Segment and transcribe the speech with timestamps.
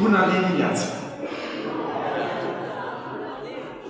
[0.00, 0.92] Una Liniaz.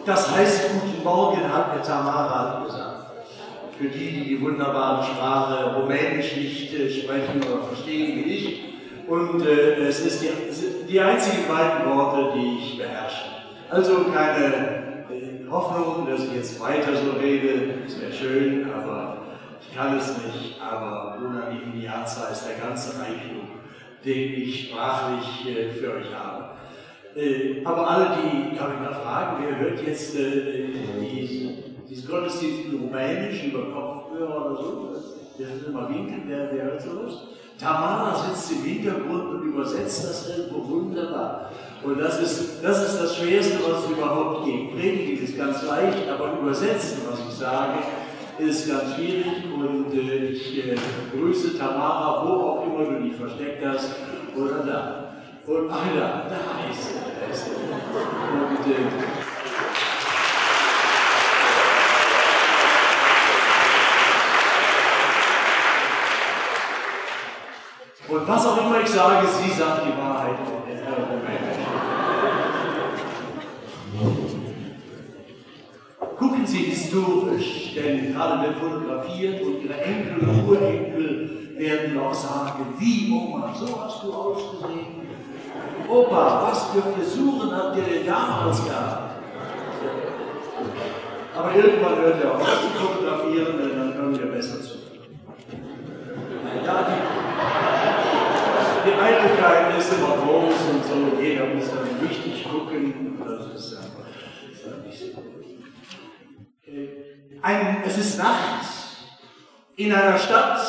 [0.04, 3.10] Das heißt Guten Morgen, hat mir Tamara gesagt.
[3.78, 8.64] Für die, die die wunderbare Sprache Rumänisch nicht äh, sprechen oder verstehen wie ich.
[9.06, 10.30] Und äh, es ist die,
[10.88, 13.26] die einzigen beiden Worte, die ich beherrsche.
[13.70, 14.46] Also keine
[15.10, 17.74] äh, Hoffnung, dass ich jetzt weiter so rede.
[17.84, 19.18] Das wäre schön, aber
[19.60, 20.60] ich kann es nicht.
[20.60, 23.49] Aber Una Liniaza ist der ganze Reichtum,
[24.04, 26.50] den ich sprachlich äh, für euch habe.
[27.16, 30.68] Äh, aber alle, die, kann ich mal fragen, wer hört jetzt äh,
[31.00, 34.94] diesen, diesen Gottesdienst in Rumänisch über Kopfhörer oder so?
[35.38, 37.28] Der ist immer winken, wer, wer hört sowas?
[37.58, 41.50] Tamara sitzt im Hintergrund und übersetzt das irgendwo wunderbar.
[41.82, 44.72] Und das ist, das ist das Schwerste, was es überhaupt gibt.
[44.72, 47.78] Predigen ist ganz leicht, aber übersetzen, was ich sage,
[48.42, 49.44] ist ganz schwierig.
[49.52, 50.76] Und äh, ich äh,
[51.12, 53.94] grüße Tamara, wo auch immer du dich versteckt hast,
[54.36, 55.14] oder da.
[55.46, 55.76] Und da,
[56.28, 57.00] da ist er.
[57.18, 57.54] Da ist er.
[58.32, 58.88] Und, äh,
[68.12, 70.36] und was auch immer ich sage, sie sagt die Wahrheit.
[76.18, 82.74] Gucken Sie historisch, denn gerade wird fotografiert und Ihre Enkel und Urenkel werden noch sagen,
[82.76, 85.06] wie Oma, so hast du ausgesehen.
[85.88, 89.22] Opa, was für Frisuren habt ihr denn damals gehabt?
[91.36, 94.74] Aber irgendwann hört er auf zu fotografieren, denn dann hören wir besser zu.
[96.66, 96.86] Ja,
[98.84, 103.18] die, Eitelkeit ist immer groß und so, jeder muss dann richtig gucken.
[103.24, 104.00] Das ist einfach
[104.52, 105.39] ist ja nicht so.
[107.42, 108.66] Ein, es ist Nacht
[109.76, 110.60] in einer Stadt,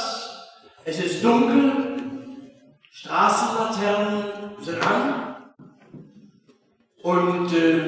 [0.85, 2.01] es ist dunkel,
[2.91, 4.23] Straßenlaternen
[4.61, 5.53] sind an
[7.03, 7.81] und äh,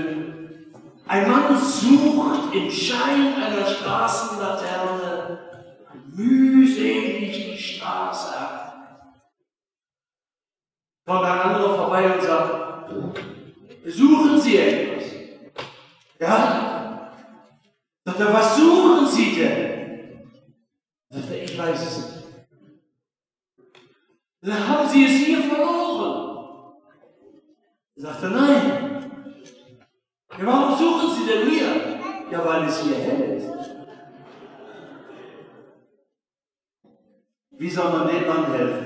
[1.07, 5.39] ein Mann sucht im Schein einer Straßenlaterne
[6.13, 9.13] mühselig die Straße ab.
[11.05, 12.91] Kommt ein anderer vorbei und sagt,
[13.85, 15.03] suchen Sie etwas?
[16.19, 16.62] Ja?
[18.23, 20.29] Er, was suchen Sie denn?
[21.09, 22.23] Sagt er, ich weiß es nicht.
[24.41, 26.75] Dann haben Sie es hier verloren.
[27.95, 29.11] Sagt er, nein.
[30.37, 31.99] Ja, warum suchen Sie denn hier?
[32.31, 33.49] Ja, weil es hier hell ist.
[37.51, 38.85] Wie soll man dem Mann helfen?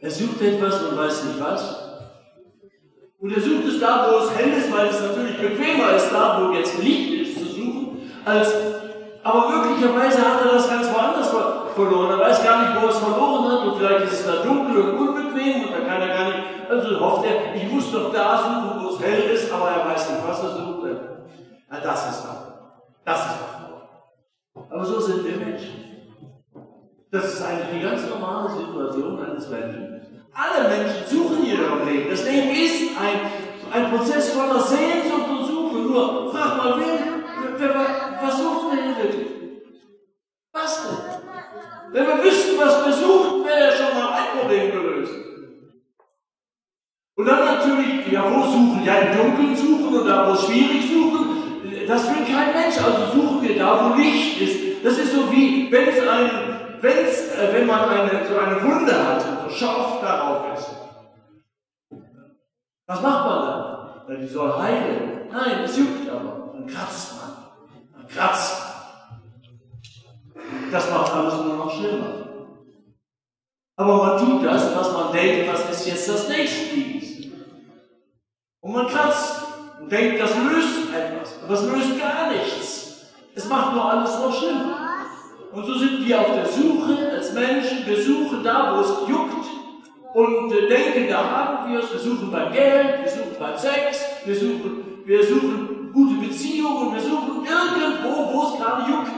[0.00, 1.90] Er sucht etwas und weiß nicht was.
[3.18, 6.40] Und er sucht es da, wo es hell ist, weil es natürlich bequemer ist, da,
[6.40, 7.19] wo jetzt Licht ist,
[8.24, 8.54] als
[9.22, 11.28] aber möglicherweise hat er das ganz woanders
[11.74, 12.18] verloren.
[12.18, 13.66] Er weiß gar nicht, wo er es verloren hat.
[13.66, 16.38] Und vielleicht ist es da dunkel und unbequem und da kann er gar nicht.
[16.70, 20.10] Also hofft er, ich muss doch da suchen, wo es hell ist, aber er weiß
[20.10, 20.88] nicht, was er sucht.
[21.70, 22.40] Ja, das ist doch.
[23.04, 24.70] Das ist doch.
[24.70, 25.84] Aber so sind wir Menschen.
[27.10, 30.00] Das ist eigentlich die ganz normale Situation eines Menschen.
[30.32, 32.10] Alle Menschen suchen ihr Leben.
[32.10, 35.76] Das Leben ist ein, ein Prozess voller Sehnsucht und Suche.
[35.76, 39.62] Nur frag mal, wer, wer, denn?
[40.52, 41.20] Was denn?
[41.92, 45.14] Wenn wir wüssten, was wir suchen, wäre schon mal ein Problem gelöst.
[47.16, 48.82] Und dann natürlich, ja, wo suchen?
[48.84, 51.86] Ja, im Dunkeln suchen und da, wo schwierig suchen.
[51.86, 52.78] Das will kein Mensch.
[52.78, 54.84] Also suchen wir da, wo Licht ist.
[54.84, 56.30] Das ist so wie, wenn es ein,
[56.80, 60.70] wenn's, äh, wenn man eine, so eine Wunde hat, so scharf darauf ist.
[62.86, 63.70] Was macht man dann?
[64.08, 65.28] Ja, die soll heilen.
[65.30, 66.52] Nein, es juckt aber.
[66.54, 67.39] Dann kratzt man.
[68.14, 68.62] Kratzt.
[70.70, 72.20] Das macht alles nur noch schlimmer.
[73.76, 76.76] Aber man tut das, was man denkt, was ist jetzt das nächste.
[78.60, 79.42] Und man kratzt
[79.80, 81.42] und denkt, das löst etwas.
[81.42, 83.10] Aber es löst gar nichts.
[83.34, 84.76] Es macht nur alles noch schlimmer.
[85.52, 87.86] Und so sind wir auf der Suche als Menschen.
[87.86, 89.46] Wir suchen da, wo es juckt
[90.14, 91.92] und äh, denken, da haben wir es.
[91.92, 96.19] Wir suchen beim Geld, wir suchen beim Sex, wir suchen, wir suchen gute
[96.60, 99.10] Beziehungen, wir suchen irgendwo, wo es gerade juckt.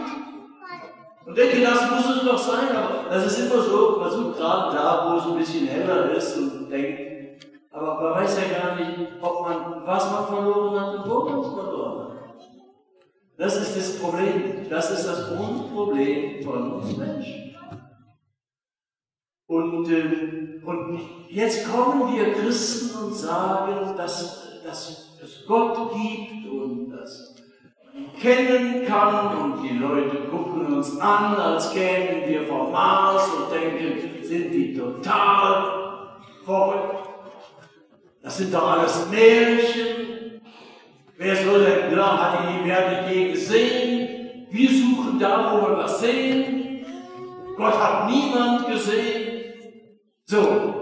[1.24, 4.76] Und denke, das muss es doch sein, aber das ist immer so, man sucht gerade
[4.76, 9.08] da, wo es ein bisschen heller ist und denkt, aber man weiß ja gar nicht,
[9.20, 12.12] ob man, was man verloren hat und wo man es verloren hat.
[13.38, 14.68] Das ist das Problem.
[14.68, 17.56] Das ist das Grundproblem von uns Menschen.
[19.46, 26.41] Und, äh, und jetzt kommen wir Christen und sagen, dass, dass es Gott gibt dass
[28.22, 34.22] kennen kann und die Leute gucken uns an, als kämen wir vom Mars und denken,
[34.22, 37.08] sind die total verrückt.
[38.22, 40.40] Das sind doch alles Märchen.
[41.16, 44.46] Wer soll denn glauben, hat die Werde je gesehen?
[44.50, 46.86] Wir suchen da, wo wir was sehen.
[47.56, 49.54] Gott hat niemand gesehen.
[50.24, 50.78] So.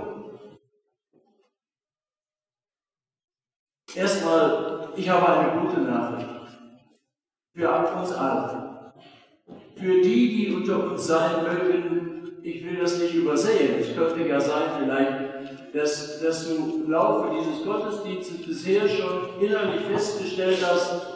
[3.94, 6.39] Erstmal, ich habe eine gute Nachricht.
[7.60, 8.92] Für uns alle.
[9.76, 13.80] Für die, die unter uns sein mögen, ich will das nicht übersehen.
[13.80, 19.82] Es könnte ja sein, vielleicht, dass, dass du im Laufe dieses Gottesdienstes bisher schon innerlich
[19.82, 21.06] festgestellt hast,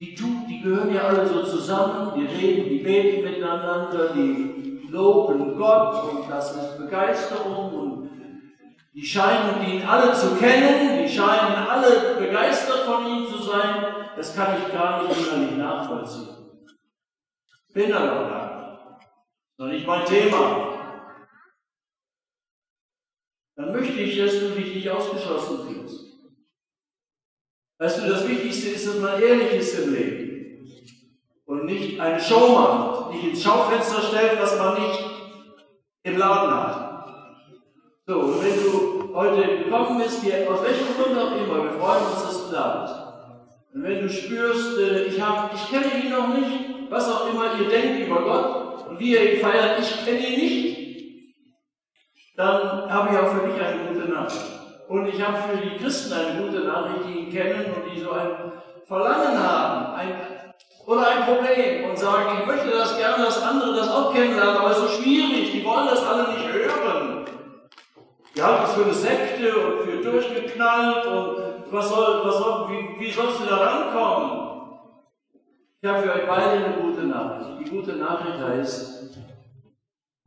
[0.00, 6.12] die, die gehören ja alle so zusammen, die reden, die beten miteinander, die loben Gott
[6.12, 7.74] und das ist Begeisterung
[8.94, 13.86] die scheinen ihn alle zu kennen, die scheinen alle begeistert von ihm zu sein.
[14.14, 16.28] Das kann ich gar nicht innerlich nachvollziehen.
[17.72, 19.08] Bin da noch gar nicht.
[19.58, 20.70] Noch nicht mein Thema.
[23.56, 26.04] Dann möchte ich, dass du dich nicht ausgeschlossen fühlst.
[27.78, 30.70] Weißt du, das Wichtigste ist, dass man ehrlich ist im Leben
[31.46, 35.04] und nicht eine Show macht, nicht ins Schaufenster stellt, was man nicht
[36.04, 36.93] im Laden hat.
[38.06, 42.04] So, und wenn du heute gekommen bist, hier, aus welchem Grund auch immer, wir freuen
[42.04, 43.74] uns, dass du da bist.
[43.74, 47.58] Und wenn du spürst, äh, ich, hab, ich kenne ihn noch nicht, was auch immer
[47.58, 50.74] ihr denkt über Gott und wie ihr ihn feiert, ich kenne ihn nicht,
[52.36, 54.52] dann habe ich auch für dich eine gute Nachricht.
[54.86, 58.10] Und ich habe für die Christen eine gute Nachricht, die ihn kennen und die so
[58.10, 58.52] ein
[58.84, 60.14] Verlangen haben, ein,
[60.86, 64.72] oder ein Problem und sagen, ich möchte das gerne, dass andere das auch kennenlernen, aber
[64.72, 67.13] es ist so schwierig, die wollen das alle nicht hören.
[68.34, 73.00] Die halten es für eine Sekte und für durchgeknallt und was soll, was soll, wie,
[73.00, 74.78] wie sollst du da rankommen?
[75.80, 77.60] Ich habe für euch beide eine gute Nachricht.
[77.60, 79.18] Die gute Nachricht heißt,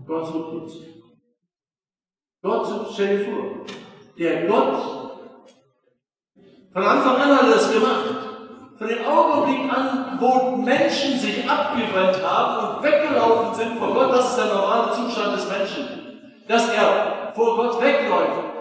[0.05, 0.73] Gott sucht uns.
[2.41, 3.65] Gott sucht, stell dir vor,
[4.17, 4.97] der Gott,
[6.71, 8.05] von Anfang an hat er das gemacht.
[8.77, 14.29] Von dem Augenblick an, wo Menschen sich abgewandt haben und weggelaufen sind vor Gott, das
[14.29, 18.57] ist der normale Zustand des Menschen, dass er vor Gott wegläuft.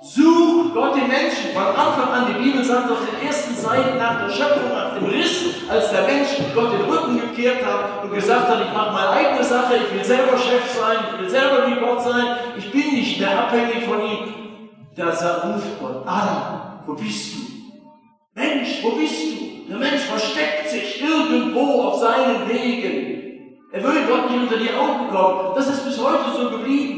[0.00, 2.26] Sucht Gott den Menschen von Anfang an.
[2.28, 6.02] Die Bibel sagt auf den ersten Seiten nach der Schöpfung, nach dem Riss, als der
[6.02, 9.94] Mensch Gott den Rücken gekehrt hat und gesagt hat, ich mache meine eigene Sache, ich
[9.94, 13.84] will selber Chef sein, ich will selber wie Gott sein, ich bin nicht mehr abhängig
[13.84, 14.34] von ihm.
[14.96, 17.38] Da ruft Gott, Adam, wo bist du?
[18.34, 19.68] Mensch, wo bist du?
[19.68, 23.18] Der Mensch versteckt sich irgendwo auf seinen Wegen.
[23.72, 25.54] Er will Gott nicht unter die Augen kommen.
[25.54, 26.97] Das ist bis heute so geblieben.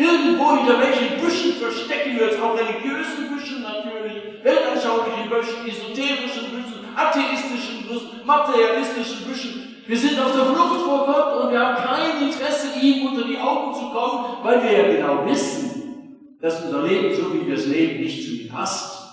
[0.00, 6.96] Irgendwo hinter welchen Büschen verstecken wir uns, auch religiösen Büschen natürlich, weltanschaulichen Büschen, esoterischen Büschen,
[6.96, 9.76] atheistischen Büschen, materialistischen Büschen.
[9.86, 13.36] Wir sind auf der Flucht vor Gott und wir haben kein Interesse, ihm unter die
[13.36, 17.66] Augen zu kommen, weil wir ja genau wissen, dass unser Leben, so wie wir es
[17.66, 19.04] leben, nicht zu ihm passt.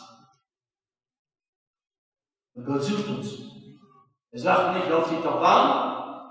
[2.54, 3.40] Und Gott sucht uns.
[4.32, 6.24] Er sagt nicht, lauf dich doch warm.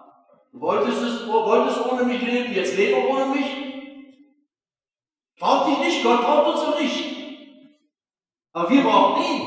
[0.50, 3.55] Du wolltest es, wolltest ohne mich leben, jetzt lebe ohne mich.
[6.06, 7.04] Gott braucht uns auch nicht.
[8.52, 9.42] Aber wir brauchen ihn.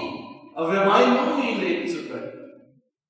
[0.55, 2.31] Aber wir meinen, ohne ihn leben zu können.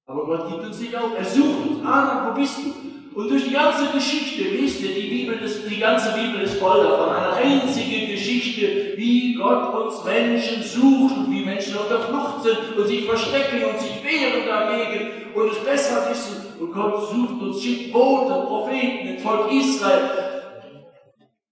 [0.05, 1.17] Aber Gott gibt uns nicht auf.
[1.17, 1.85] Er sucht uns.
[1.85, 3.19] Adam, wo bist du?
[3.19, 6.83] Und durch die ganze Geschichte, wisst ihr, die Bibel ist, die ganze Bibel ist voll
[6.83, 7.09] davon.
[7.09, 12.77] Eine einzige Geschichte, wie Gott uns Menschen sucht und wie Menschen auf der Flucht sind
[12.77, 16.53] und sich verstecken und sich wehren dagegen und es besser wissen.
[16.59, 20.09] Und Gott sucht uns, schickt Boten, Propheten, das Volk Israel.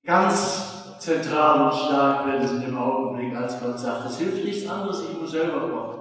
[0.05, 0.66] Ganz
[1.07, 5.19] zentral und stark werden sie im Augenblick, als Gott sagt, es hilft nichts anderes, ich
[5.19, 5.99] muss selber kommen.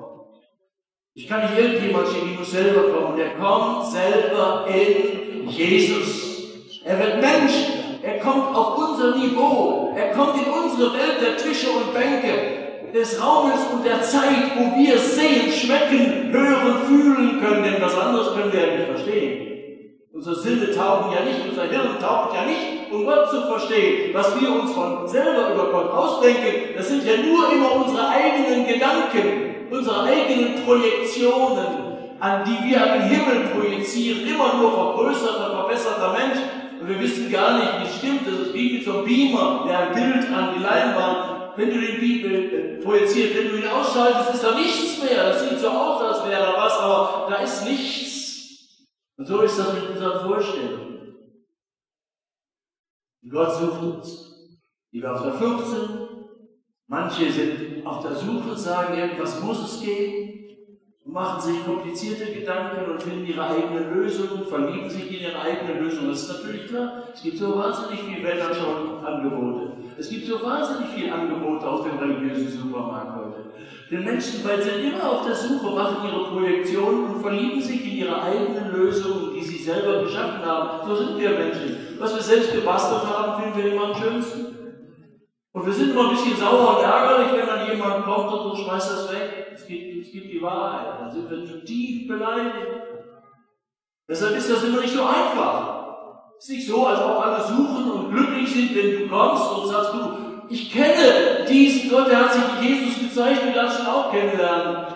[1.14, 3.14] Ich kann nicht irgendjemand schicken, ich muss selber kommen.
[3.14, 6.82] Und er kommt selber in Jesus.
[6.84, 7.54] Er wird Mensch.
[8.02, 9.94] Er kommt auf unser Niveau.
[9.96, 14.76] Er kommt in unsere Welt der Tische und Bänke, des Raumes und der Zeit, wo
[14.76, 17.62] wir sehen, schmecken, hören, fühlen können.
[17.62, 19.55] Denn was anderes können wir ja nicht verstehen.
[20.16, 24.14] Unsere Sinne taugen ja nicht, unser Hirn taugt ja nicht, um Gott zu verstehen.
[24.14, 28.66] Was wir uns von selber über Gott ausdenken, das sind ja nur immer unsere eigenen
[28.66, 31.66] Gedanken, unsere eigenen Projektionen,
[32.18, 34.26] an die wir an den Himmel projizieren.
[34.26, 36.38] Immer nur vergrößerter, verbesserter Mensch.
[36.80, 38.26] Und wir wissen gar nicht, wie es stimmt.
[38.26, 41.98] Das ist wie so ein Beamer, der ein Bild an die Leinwand wenn du den
[41.98, 45.24] Bibel projizierst, wenn du ihn ausschaltest, ist da nichts mehr.
[45.24, 48.15] Das sieht so aus, als wäre da was, aber da ist nichts.
[49.16, 50.86] Und so ist das mit unseren Vorstellungen.
[53.28, 54.26] Gott sucht uns.
[54.92, 55.90] Die wir auf der Flucht sind.
[56.86, 60.34] Manche sind auf der Suche und sagen, irgendwas muss es geben.
[61.04, 65.80] Und machen sich komplizierte Gedanken und finden ihre eigene Lösung, verlieben sich in ihre eigene
[65.80, 66.08] Lösung.
[66.08, 67.04] Das ist natürlich klar.
[67.12, 69.76] Es gibt so wahnsinnig viele Weltanschauungsangebote.
[69.98, 73.50] Es gibt so wahnsinnig viel Angebote auf dem religiösen Supermarkt heute.
[73.90, 77.98] Den Menschen, weil sie immer auf der Suche machen ihre Projektionen und verlieben sich in
[77.98, 80.88] ihre eigenen Lösungen, die sie selber geschaffen haben.
[80.88, 81.96] So sind wir Menschen.
[81.98, 84.56] Was wir selbst gebastelt haben, finden wir immer am schönsten.
[85.52, 88.56] Und wir sind immer ein bisschen sauer und ärgerlich, wenn dann jemand kommt und so
[88.56, 89.52] schmeißt das weg.
[89.54, 91.00] Es gibt, es gibt die Wahrheit.
[91.00, 92.66] Dann sind wir tief beleidigt.
[94.08, 95.86] Deshalb ist das immer nicht so einfach.
[96.38, 99.68] Es ist nicht so, als ob alle suchen und glücklich sind, wenn du kommst und
[99.68, 99.98] sagst, du,
[100.48, 104.86] ich kenne diesen Gott, der hat sich in Jesus darfst ihn auch kennenlernen.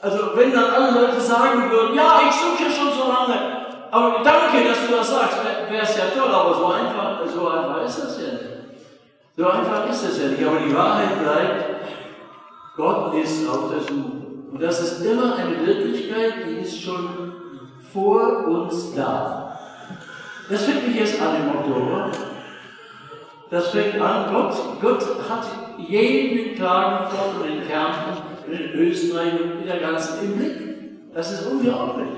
[0.00, 4.68] Also wenn dann alle Leute sagen würden, ja, ich suche schon so lange, aber danke,
[4.68, 5.38] dass du das sagst,
[5.70, 8.52] wäre es ja toll, aber so einfach, so einfach ist das ja nicht.
[9.36, 10.42] So einfach ist es ja nicht.
[10.44, 11.64] Aber die Wahrheit bleibt,
[12.76, 14.22] Gott ist auf der Suche.
[14.52, 17.32] Und das ist immer eine Wirklichkeit, die ist schon
[17.92, 19.58] vor uns da.
[20.48, 22.10] Das fängt nicht erst an im Oktober.
[23.52, 25.44] Das fängt an, Gott, Gott hat
[25.76, 31.12] jeden Klagenfurt und in Kärnten, in Österreich und in der ganzen im Blick.
[31.12, 32.08] Das ist unglaublich.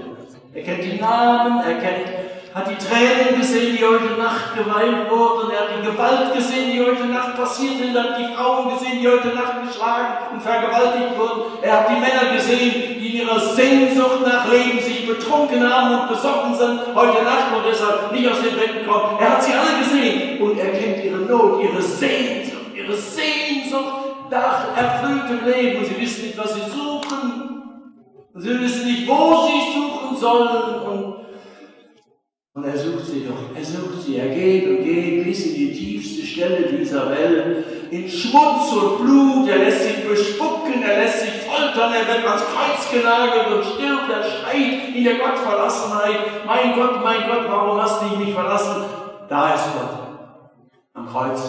[0.52, 2.23] Er kennt die Namen, er kennt
[2.54, 6.80] hat die Tränen gesehen, die heute Nacht geweint wurden, er hat die Gewalt gesehen, die
[6.80, 11.18] heute Nacht passiert ist, er hat die Frauen gesehen, die heute Nacht geschlagen und vergewaltigt
[11.18, 16.00] wurden, er hat die Männer gesehen, die in ihrer Sehnsucht nach Leben sich betrunken haben
[16.00, 19.18] und besoffen sind heute Nacht und deshalb nicht aus den Betten kommen.
[19.18, 24.76] Er hat sie alle gesehen und er kennt ihre Not, ihre Sehnsucht, ihre Sehnsucht nach
[24.76, 25.78] erfülltem Leben.
[25.78, 27.62] Und sie wissen nicht, was sie suchen.
[28.32, 30.82] Und sie wissen nicht, wo sie suchen sollen.
[30.82, 31.03] Und
[32.54, 35.72] und er sucht sie doch, er sucht sie, er geht und geht bis in die
[35.72, 41.32] tiefste Stelle dieser Welt, in Schmutz und Blut, er lässt sich bespucken, er lässt sich
[41.42, 47.02] foltern, er wird ans Kreuz genagelt und stirbt, er schreit in der Gottverlassenheit, mein Gott,
[47.02, 48.84] mein Gott, warum hast du mich verlassen?
[49.28, 51.40] Da ist Gott, am Kreuz,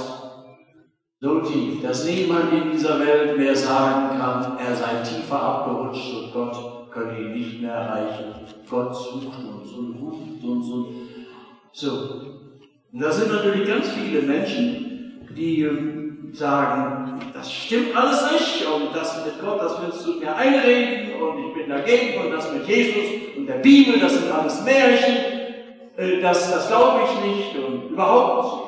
[1.21, 6.33] so tief, dass niemand in dieser Welt mehr sagen kann, er sei tiefer abgerutscht und
[6.33, 8.54] Gott könne ihn nicht mehr erreichen.
[8.69, 10.87] Gott sucht uns und ruft uns und
[11.71, 11.89] so.
[12.91, 18.95] Und da sind natürlich ganz viele Menschen, die ähm, sagen, das stimmt alles nicht und
[18.95, 22.67] das mit Gott, das willst du mir einreden und ich bin dagegen und das mit
[22.67, 25.15] Jesus und der Bibel, das sind alles Märchen,
[25.97, 28.63] äh, das, das glaube ich nicht und überhaupt.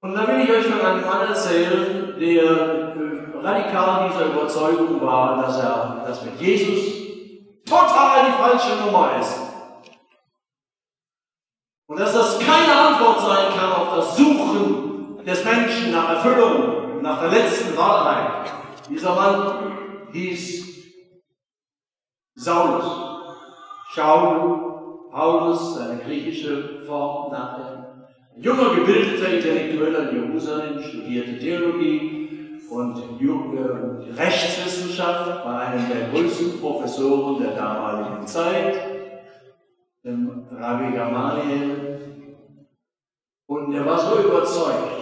[0.00, 5.42] Und da will ich euch von einem Mann erzählen, der äh, radikal dieser Überzeugung war,
[5.42, 6.97] dass er das mit Jesus
[7.68, 9.38] total die falsche Nummer ist.
[11.86, 17.20] Und dass das keine Antwort sein kann auf das Suchen des Menschen nach Erfüllung, nach
[17.20, 18.52] der letzten Wahrheit.
[18.88, 20.68] Dieser Mann hieß
[22.34, 23.08] Saulus.
[23.94, 28.08] Shaul, Paulus, seine griechische Form nachher.
[28.36, 32.27] Ein junger, gebildeter Intellektueller in Jerusalem, studierte Theologie,
[32.70, 38.74] und äh, Rechtswissenschaft bei einem der größten Professoren der damaligen Zeit,
[40.04, 41.98] dem Rabbi Gamaliel.
[43.46, 44.98] Und er war so überzeugt,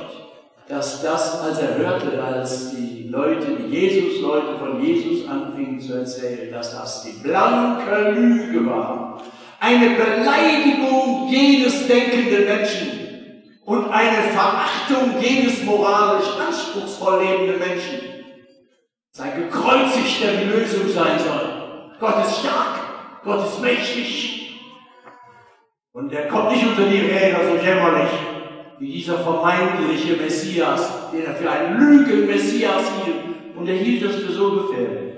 [0.68, 6.52] dass das, als er hörte, als die Leute, die Jesus-Leute von Jesus anfingen zu erzählen,
[6.52, 9.22] dass das die blanke Lüge war,
[9.60, 12.95] eine Beleidigung jedes denkenden Menschen
[13.66, 18.00] und eine Verachtung jedes moralisch anspruchsvoll lebenden Menschen.
[19.10, 21.90] Sei gekreuzigt, der die Lösung sein soll.
[21.98, 24.60] Gott ist stark, Gott ist mächtig.
[25.92, 28.10] Und er kommt nicht unter die Räder so jämmerlich
[28.78, 33.56] wie dieser vermeintliche Messias, den er für einen Lügen-Messias hielt.
[33.56, 35.14] Und er hielt das für so gefährlich,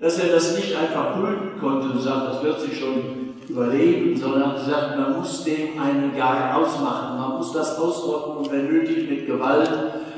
[0.00, 3.21] dass er das nicht einfach dulden konnte und sagt, das wird sich schon
[3.52, 8.50] überleben, sondern hat gesagt, man muss dem einen Gar ausmachen, man muss das ausrotten und
[8.50, 9.70] wenn nötig mit Gewalt,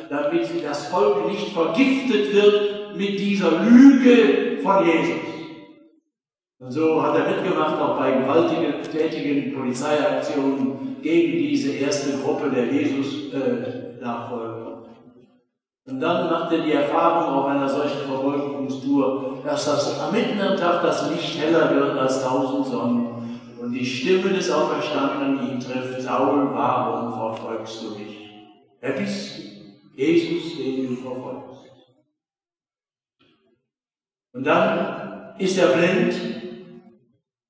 [0.09, 5.21] damit das Volk nicht vergiftet wird mit dieser Lüge von Jesus.
[6.61, 12.67] Und so hat er mitgemacht, auch bei gewaltigen, tätigen Polizeiaktionen gegen diese erste Gruppe der
[12.67, 14.61] Jesus-Nachfolger.
[14.61, 20.83] Äh, und dann machte die Erfahrung auf einer solchen Verfolgungstour, dass das mitten am Tag
[20.83, 23.14] das Licht heller wird als tausend Sonnen
[23.65, 28.31] und die Stimme des Auferstandenen ihn trifft, Saul, warum verfolgst du mich?
[28.81, 29.43] Wer bist du?
[29.97, 31.71] Jesus, den du verfolgst.
[34.35, 36.15] Und dann ist er blind,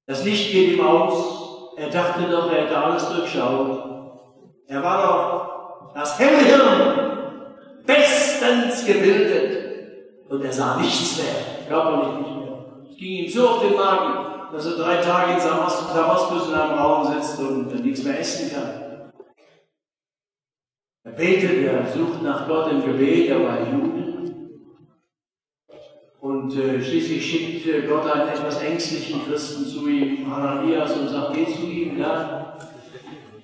[0.07, 4.55] das Licht geht ihm aus, er dachte doch, er hätte alles durchschaut.
[4.69, 7.55] Er war doch das Hellhirn,
[7.85, 10.29] bestens gebildet.
[10.29, 12.85] Und er sah nichts mehr, körperlich nicht mehr.
[12.89, 16.79] Es ging ihm so auf den Magen, dass er drei Tage in Damaskus in einem
[16.79, 18.85] Raum sitzt und nichts mehr essen kann.
[21.05, 24.05] Er betet, er sucht nach Gott im Gebet, er war Jude.
[26.21, 31.35] Und äh, schließlich schickt äh, Gott einen etwas ängstlichen Christen zu ihm, Hananias, und sagt,
[31.35, 32.57] geh zu ihm, ja.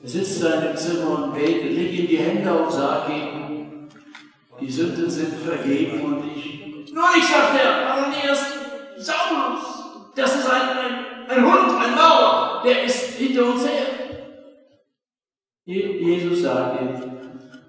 [0.02, 3.88] Er sitzt in dem Zimmer und betet, leg ihm die Hände auf, sag ihm,
[4.58, 6.92] die Sünden sind vergeben und ich.
[6.94, 8.46] Nur nicht, sagt er, Hananias,
[8.96, 9.79] Saulus,
[10.16, 13.86] das ist ein, ein, ein Hund, ein Mauer, der ist hinter uns her.
[15.64, 17.02] Jesus sagt ihm,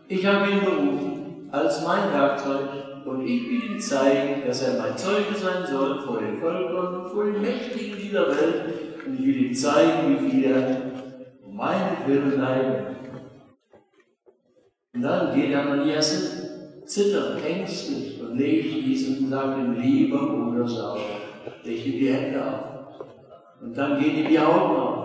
[0.08, 4.98] ich habe ihn berufen als mein Werkzeug und ich will ihm zeigen, dass er mein
[4.98, 9.46] Zeuge sein soll vor den Völkern und vor den Mächtigen dieser Welt und ich will
[9.46, 10.82] ihm zeigen, wie viel er
[11.46, 12.96] um meinetwillen leiden.
[14.94, 16.50] Und dann geht Ananias
[16.86, 21.00] zitternd, ängstlich und legt diesen und sagt ihm, lieber Bruder Saul,
[21.64, 23.06] ihm die Hände auf.
[23.62, 25.02] Und dann gehen ihm die Augen auf.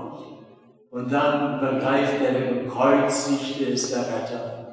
[0.91, 4.67] Und dann begreift er, der Gekreuzigte ist der Retter.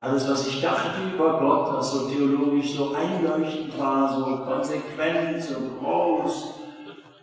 [0.00, 5.54] Alles, was ich dachte über Gott, was so theologisch so einleuchtend war, so konsequent, so
[5.80, 6.54] groß,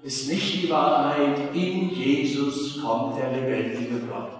[0.03, 1.37] ist nicht die Wahrheit.
[1.53, 4.31] In Jesus kommt der lebendige Gott.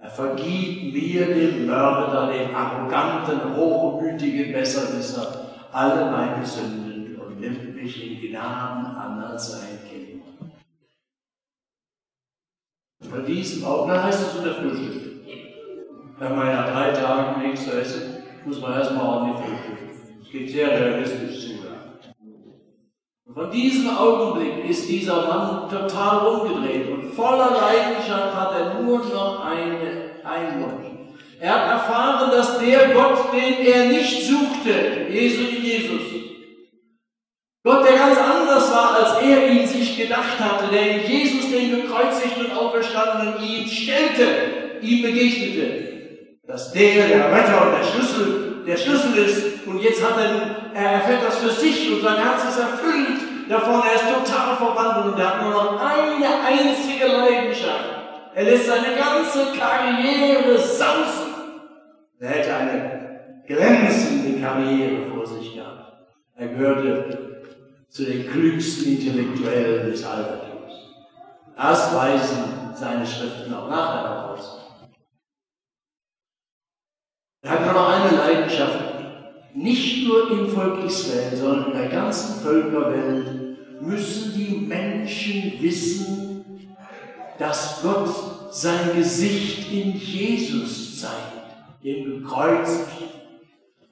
[0.00, 6.85] Er vergibt mir, dem Mörder, dem arroganten, hochmütigen Besserwisser, alle meine Sünden
[7.86, 10.22] mich in Gnaden an als sein Kind.
[13.08, 15.02] Von diesem dann heißt es unter Frühstück.
[16.18, 20.20] Wenn man ja drei Tage nichts zu essen, muss man erstmal ordentlich frühstücken.
[20.20, 21.56] Es geht sehr realistisch zu.
[23.26, 28.98] Und von diesem Augenblick ist dieser Mann total umgedreht und voller Leidenschaft hat er nur
[28.98, 30.86] noch eine, einen Wunsch.
[31.40, 36.15] Er hat erfahren, dass der Gott, den er nicht suchte, Jesus, Jesus,
[37.66, 41.72] Gott, der ganz anders war, als er ihn sich gedacht hatte, der in Jesus, den
[41.72, 48.76] gekreuzigten und auferstandenen, ihn stellte, ihm begegnete, dass der der Retter und der Schlüssel, der
[48.76, 49.66] Schlüssel ist.
[49.66, 53.82] Und jetzt hat er, er erfährt das für sich und sein Herz ist erfüllt davon,
[53.84, 57.84] er ist total verwandelt und er hat nur noch eine einzige Leidenschaft.
[58.36, 61.34] Er lässt seine ganze Karriere sausen.
[62.20, 65.94] Er hätte eine glänzende Karriere vor sich gehabt.
[66.36, 67.25] Er gehörte
[67.96, 70.74] zu den klügsten Intellektuellen des Altertums.
[71.56, 74.58] Das weisen seine Schriften auch nachher heraus.
[77.40, 78.78] Er hat nur noch eine Leidenschaft,
[79.54, 86.76] nicht nur im Volk Israel, sondern in der ganzen Völkerwelt müssen die Menschen wissen,
[87.38, 88.10] dass Gott
[88.50, 93.06] sein Gesicht in Jesus zeigt, dem Gekreuzigten.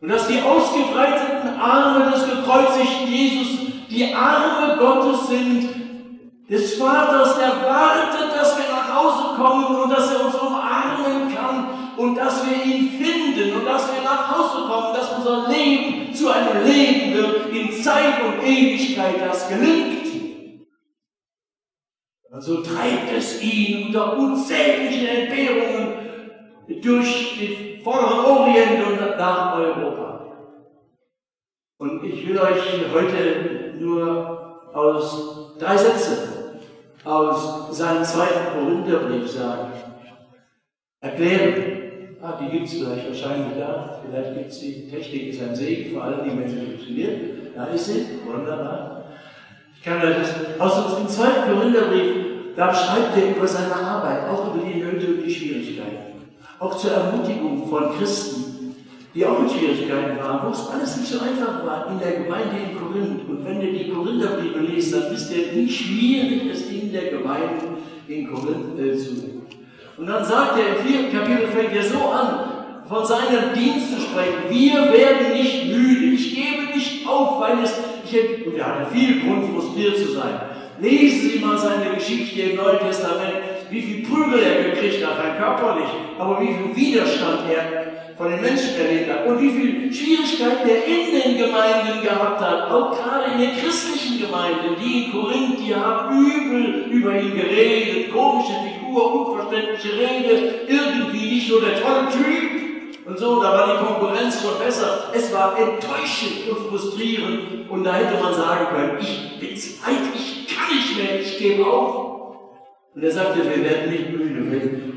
[0.02, 3.63] Und dass die ausgebreiteten Arme des gekreuzigten Jesus
[3.94, 5.84] die Arme Gottes sind,
[6.48, 11.68] des Vaters, der wartet, dass wir nach Hause kommen und dass er uns umarmen kann
[11.96, 16.30] und dass wir ihn finden und dass wir nach Hause kommen, dass unser Leben zu
[16.30, 20.04] einem Leben wird in Zeit und Ewigkeit, das gelingt.
[22.30, 25.94] Und so treibt es ihn unter unzähligen Entbehrungen
[26.82, 30.14] durch den vorderen Orient und nach Europa.
[31.78, 36.34] Und ich will euch heute nur aus drei Sätzen
[37.04, 39.72] aus seinem zweiten Korintherbrief sagen.
[41.00, 41.74] Erklären.
[42.22, 44.00] Ah, die gibt es vielleicht wahrscheinlich da.
[44.02, 47.54] Vielleicht gibt es die Technik, ist ein Segen, vor allem die Menschen funktioniert.
[47.54, 48.06] Da ist sie.
[48.26, 49.04] Wunderbar.
[49.76, 52.24] Ich kann euch das aus dem zweiten Korintherbrief,
[52.56, 56.22] da schreibt er über seine Arbeit, auch über die Nöte und die Schwierigkeiten.
[56.58, 58.53] Auch zur Ermutigung von Christen,
[59.14, 62.56] die auch in Schwierigkeiten waren, wo es alles nicht so einfach war in der Gemeinde
[62.68, 63.28] in Korinth.
[63.28, 67.78] Und wenn ihr die Korintherbriefe liest, dann wisst ihr, wie schwierig es in der Gemeinde
[68.08, 69.44] in Korinth äh, zu.
[69.96, 72.54] Und dann sagt er im vierten Kapitel, fängt er so an,
[72.88, 74.50] von seinem Dienst zu sprechen.
[74.50, 76.06] Wir werden nicht müde.
[76.14, 77.72] Ich gebe nicht auf, weil es,
[78.04, 80.40] ich, und er hatte viel Grund, frustriert zu sein.
[80.80, 83.32] Lesen Sie mal seine Geschichte im Neuen Testament,
[83.74, 88.40] wie viel Prügel er gekriegt hat, rein körperlich, aber wie viel Widerstand er von den
[88.40, 93.32] Menschen erlebt hat und wie viele Schwierigkeiten er in den Gemeinden gehabt hat, auch gerade
[93.32, 99.32] in den christlichen Gemeinden, die in Korinth, die haben übel über ihn geredet, komische Figur,
[99.32, 102.54] unverständliche Rede, irgendwie nicht so der tolle Typ
[103.06, 105.10] und so, da war die Konkurrenz schon besser.
[105.12, 109.98] Es war enttäuschend und frustrierend und da hätte man sagen können, ich bin zu alt,
[110.14, 112.03] ich kann nicht mehr, ich gebe auf.
[112.94, 114.34] Und er sagte, wir werden nicht müde,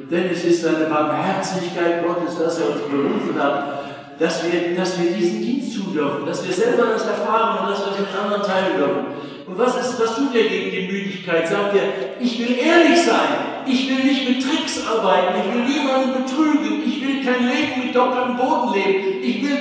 [0.10, 5.12] denn es ist eine Barmherzigkeit Gottes, dass er uns berufen hat, dass wir, dass wir
[5.12, 8.44] diesen Dienst tun dürfen, dass wir selber das erfahren und dass wir es mit anderen
[8.44, 9.06] teilen dürfen.
[9.48, 11.48] Und was, ist, was tut er gegen die Müdigkeit?
[11.48, 13.66] Sagt er, ich will ehrlich sein.
[13.66, 15.40] Ich will nicht mit Tricks arbeiten.
[15.40, 16.84] Ich will niemanden betrügen.
[16.86, 19.24] Ich will kein Leben mit doppeltem Boden leben.
[19.24, 19.58] Ich will,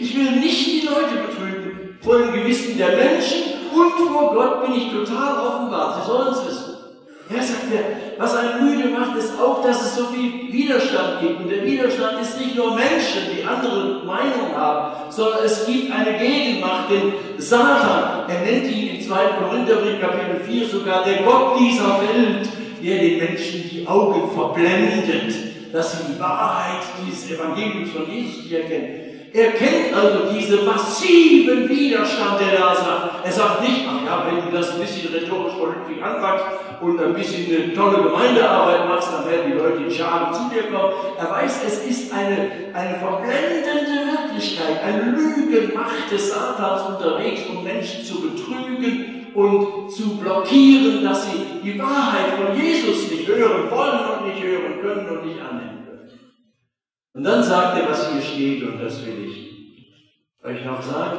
[0.00, 1.98] ich will nicht die Leute betrügen.
[2.02, 6.00] Vor dem Gewissen der Menschen und vor Gott bin ich total offenbar.
[6.00, 6.67] Sie sollen es wissen.
[7.30, 11.40] Ja, sagt er, was einen müde macht, ist auch, dass es so viel Widerstand gibt.
[11.40, 16.18] Und der Widerstand ist nicht nur Menschen, die andere Meinungen haben, sondern es gibt eine
[16.18, 18.28] Gegenmacht, den Satan.
[18.28, 19.14] Er nennt ihn in 2.
[19.42, 22.48] Korintherbrief Kapitel 4 sogar der Gott dieser Welt,
[22.82, 25.34] der den Menschen die Augen verblendet,
[25.70, 29.07] dass sie die Wahrheit dieses Evangeliums von Jesus nicht erkennen.
[29.32, 33.26] Er kennt also diesen massiven Widerstand, der da sagt.
[33.26, 36.46] Er sagt nicht, ach ja, wenn du das ein bisschen rhetorisch vernünftig anpackst
[36.80, 40.62] und ein bisschen eine tolle Gemeindearbeit machst, dann werden die Leute in Scharen zu dir
[40.72, 40.94] kommen.
[41.18, 48.04] Er weiß, es ist eine, eine verblendende Wirklichkeit, eine Lügenmacht des Satans unterwegs, um Menschen
[48.04, 54.26] zu betrügen und zu blockieren, dass sie die Wahrheit von Jesus nicht hören wollen und
[54.28, 55.77] nicht hören können und nicht annehmen.
[57.14, 59.48] Und dann sagt er, was hier steht, und das will ich
[60.44, 61.18] euch noch sagen.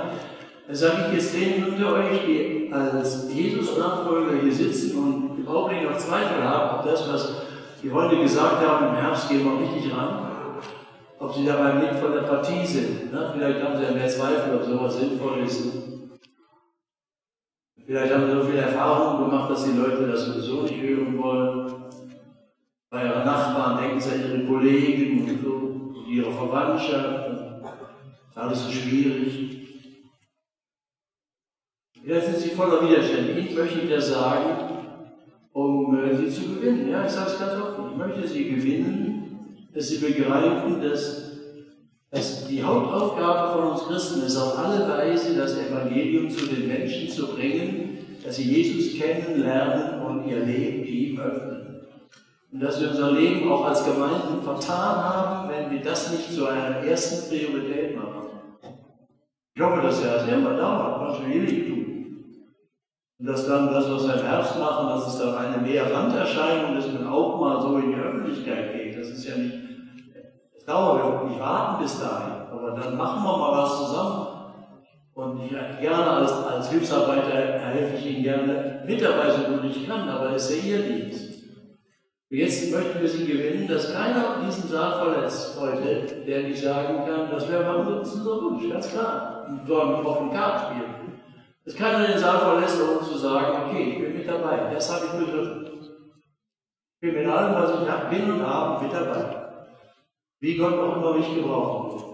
[0.67, 5.83] Da sage ich jetzt denen unter euch, die als Jesus-Nachfolger hier sitzen und überhaupt nicht
[5.83, 7.41] noch Zweifel haben, ob das, was
[7.81, 10.27] die heute gesagt haben, im Herbst gehen wir richtig ran,
[11.17, 13.11] ob sie dabei nicht von der Partie sind.
[13.11, 13.31] Ne?
[13.33, 15.63] Vielleicht haben sie ja mehr Zweifel, ob sowas sinnvoll ist.
[17.85, 21.73] Vielleicht haben sie so viel Erfahrung gemacht, dass die Leute das sowieso nicht hören wollen.
[22.91, 25.68] Bei ihren Nachbarn denken sie an ihre Kollegen und so
[26.09, 27.29] ihre Verwandtschaft.
[28.29, 29.59] ist alles so schwierig.
[32.03, 33.33] Jetzt sind sie voller Widerstände.
[33.33, 34.69] Ich möchte dir sagen,
[35.53, 36.89] um äh, sie zu gewinnen.
[36.89, 37.91] Ja, ich sage es ganz offen.
[37.91, 41.31] Ich möchte sie gewinnen, dass sie begreifen, dass,
[42.09, 47.09] dass die Hauptaufgabe von uns Christen ist, auf alle Weise das Evangelium zu den Menschen
[47.09, 51.58] zu bringen, dass sie Jesus kennenlernen und ihr Leben ihm öffnen.
[52.51, 56.47] Und dass wir unser Leben auch als Gemeinden vertan haben, wenn wir das nicht zu
[56.47, 58.27] einer ersten Priorität machen.
[59.53, 61.79] Ich hoffe, dass er das immer dauert, kontinuierlich tut.
[63.19, 66.77] Und dass dann das, was wir im Herbst machen, dass es dann eine mehr Randerscheinung
[66.77, 68.97] ist und auch mal so in die Öffentlichkeit geht.
[68.97, 69.55] Das ist ja nicht,
[70.57, 74.27] es dauert, wir nicht warten bis dahin, aber dann machen wir mal was zusammen.
[75.13, 79.85] Und ich gerne als, als Hilfsarbeiter helfe ich Ihnen gerne mit dabei, so gut ich
[79.85, 81.28] kann, aber es ist ja Ihr Dienst.
[82.31, 87.31] Jetzt möchten wir sie gewinnen, dass keiner diesen Saal verlässt heute, der nicht sagen kann,
[87.31, 89.47] das wäre unser Wunsch, ganz klar.
[89.49, 91.19] Die sollen mit offenen Karten spielen.
[91.65, 95.05] Dass keiner den Saal verlässt, um zu sagen, okay, ich bin mit dabei, das habe
[95.07, 95.69] ich begriffen.
[97.01, 99.39] Ich bin mit allem, was ich bin und habe, mit dabei.
[100.39, 102.05] Wie Gott auch immer mich gebrauchen will.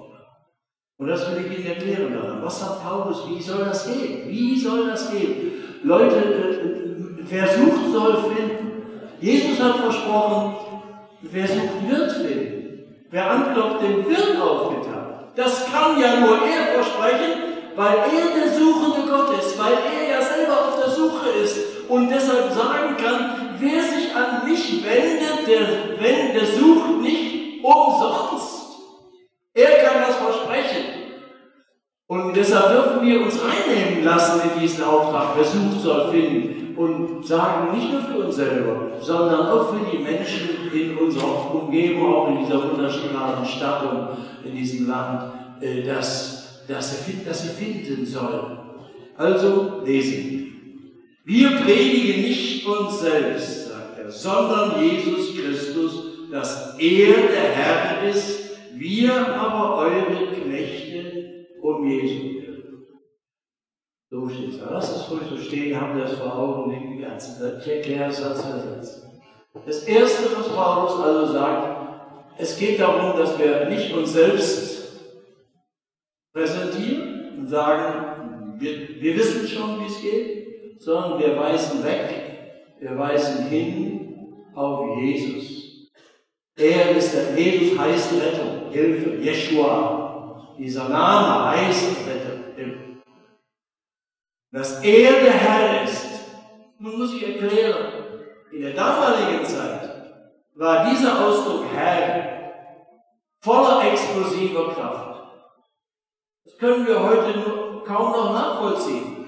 [0.98, 2.42] Und das will ich Ihnen erklären daran.
[2.42, 3.28] Was sagt Paulus?
[3.28, 4.30] Wie soll das gehen?
[4.30, 5.52] Wie soll das gehen?
[5.84, 8.65] Leute, äh, wer sucht, soll finden.
[9.22, 10.56] Jesus hat versprochen,
[11.22, 12.66] wer sucht, wird finden.
[13.10, 15.30] Wer anklopft, dem wird aufgetan.
[15.36, 17.44] Das kann ja nur er versprechen,
[17.76, 21.58] weil er der suchende Gott ist, weil er ja selber auf der Suche ist
[21.90, 28.66] und deshalb sagen kann, wer sich an mich wendet, der, wenn, der sucht nicht umsonst.
[29.54, 30.86] Er kann das versprechen.
[32.08, 37.26] Und deshalb dürfen wir uns reinnehmen lassen in diesen Auftrag, wer sucht, soll finden und
[37.26, 42.30] sagen nicht nur für uns selber, sondern auch für die Menschen in unserer Umgebung, auch
[42.30, 48.06] in dieser wunderschönen Stadt und in diesem Land, äh, dass, dass, sie, dass sie finden
[48.06, 48.58] sollen.
[49.18, 50.46] Also lesen.
[51.24, 58.50] Wir predigen nicht uns selbst, sagt er, sondern Jesus Christus, dass er der Herr ist,
[58.76, 62.45] wir aber eure Knechte um Jesus
[64.10, 64.60] so steht es.
[64.70, 68.44] Lass es ruhig so stehen, haben wir das vor Augen, den ganzen Ich erkläre Satz
[68.44, 69.02] für Satz.
[69.66, 71.76] Das Erste, was Paulus also sagt,
[72.38, 74.76] es geht darum, dass wir nicht uns selbst
[76.34, 82.98] präsentieren und sagen, wir, wir wissen schon, wie es geht, sondern wir weisen weg, wir
[82.98, 85.56] weisen hin auf Jesus.
[86.58, 90.56] Er ist der, Jesus heißt Rettung, Hilfe, Jeshua.
[90.58, 92.35] Dieser Name heißt Rettung,
[94.56, 96.08] dass er der Herr ist.
[96.80, 97.92] Nun muss ich erklären,
[98.54, 100.14] in der damaligen Zeit
[100.56, 102.54] war dieser Ausdruck Herr
[103.42, 105.24] voller explosiver Kraft.
[106.46, 107.34] Das können wir heute
[107.86, 109.28] kaum noch nachvollziehen.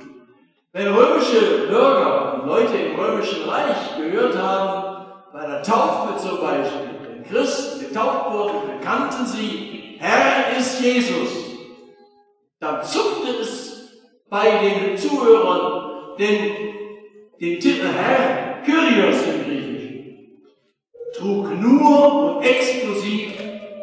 [0.72, 7.02] Wenn römische Bürger und Leute im römischen Reich gehört haben, bei der Taufe zum Beispiel,
[7.06, 11.30] wenn Christen getauft wurden, bekannten sie, Herr ist Jesus,
[12.62, 13.67] dann zuckte es
[14.30, 16.52] bei den Zuhörern den,
[17.40, 20.42] den Titel Herr, Kyrios im Griechischen.
[21.18, 23.34] trug nur und exklusiv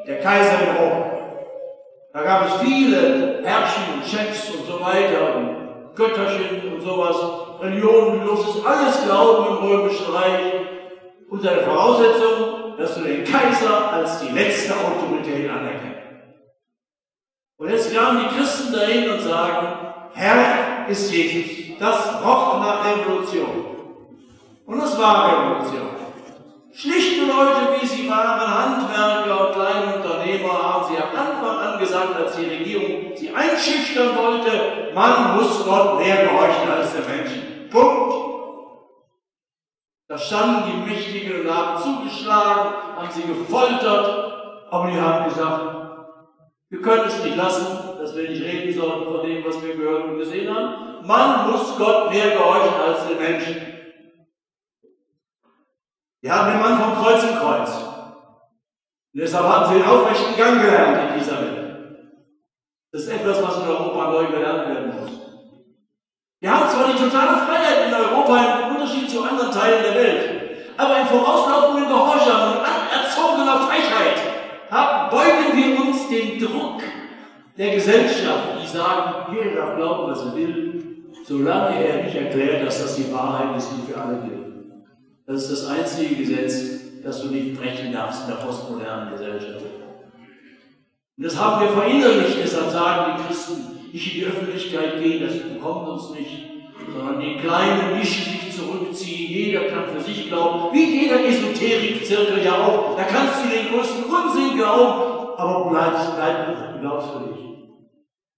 [0.07, 1.04] der Kaiser in Rom.
[2.12, 7.16] Da gab es viele Herrschen und Chefs und so weiter und Götterchen und sowas,
[7.61, 10.52] Religionen, du durftest alles glauben im Römischen Reich
[11.30, 15.94] unter der Voraussetzung, dass du den Kaiser als die letzte Autorität anerkennst.
[17.57, 21.79] Und jetzt kamen die Christen dahin und sagen, Herr ist Jesus.
[21.79, 23.64] Das roch nach Revolution.
[24.66, 25.88] Und es war Revolution.
[26.72, 32.16] Schlichte Leute, wie sie waren, Handwerker und kleine Unternehmer, haben sie am Anfang an gesagt,
[32.16, 37.31] als die Regierung sie einschüchtern wollte, man muss Gott mehr gehorchen als der Mensch.
[37.70, 38.14] Punkt.
[40.09, 45.77] Da standen die Mächtigen und haben zugeschlagen, haben sie gefoltert, aber die haben gesagt,
[46.70, 50.04] wir können es nicht lassen, dass wir nicht reden sollten von dem, was wir gehört
[50.04, 51.06] und gesehen haben.
[51.06, 53.56] Man muss Gott mehr gehorchen als den Menschen.
[56.20, 57.70] Wir haben den Mann vom Kreuz im Kreuz.
[57.70, 61.64] Und deshalb haben sie den aufrechten Gang gelernt in dieser Welt.
[62.92, 65.10] Das ist etwas, was in Europa neu gelernt werden muss.
[66.40, 70.76] Wir haben zwar die totale Freiheit in Europa im Unterschied zu anderen Teilen der Welt,
[70.76, 74.20] aber in vorauslaufendem Gehorsam und anerzogener Frechheit
[75.10, 76.82] beugen wir uns dem Druck
[77.56, 82.82] der Gesellschaft, die sagen, jeder darf glauben, was er will, solange er nicht erklärt, dass
[82.82, 84.44] das die Wahrheit ist, die für alle gilt.
[85.26, 89.64] Das ist das einzige Gesetz, das du nicht brechen darfst in der postmodernen Gesellschaft.
[91.16, 95.38] Und das haben wir verinnerlicht, deshalb sagen die Christen, nicht in die Öffentlichkeit gehen, das
[95.38, 96.50] bekommt uns nicht,
[96.92, 102.66] sondern die kleinen Nischen sich zurückziehen, jeder kann für sich glauben, wie jeder Esoterik-Zirkel ja
[102.66, 107.44] auch, da kannst du den größten Unsinn glauben, aber bleibst, bleib, glaubst du nicht.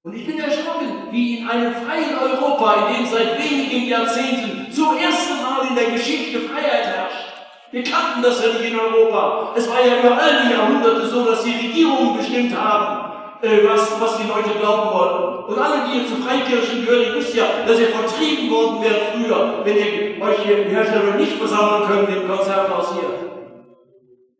[0.06, 4.96] Und ich bin erschrocken, wie in einem freien Europa, in dem seit wenigen Jahrzehnten zum
[4.96, 7.26] ersten Mal in der Geschichte Freiheit herrscht.
[7.72, 9.52] Wir kannten das ja nicht in Europa.
[9.56, 13.06] Es war ja über all die Jahrhunderte so, dass die Regierungen bestimmt haben,
[13.42, 15.52] äh, was, was die Leute glauben wollten.
[15.52, 19.02] Und alle, die jetzt zu Freikirchen gehören, ihr wisst ja, dass ihr vertrieben worden wärt
[19.12, 23.11] früher, wenn ihr euch hier im Hersteller nicht versammeln könnt im Konzerthaus hier.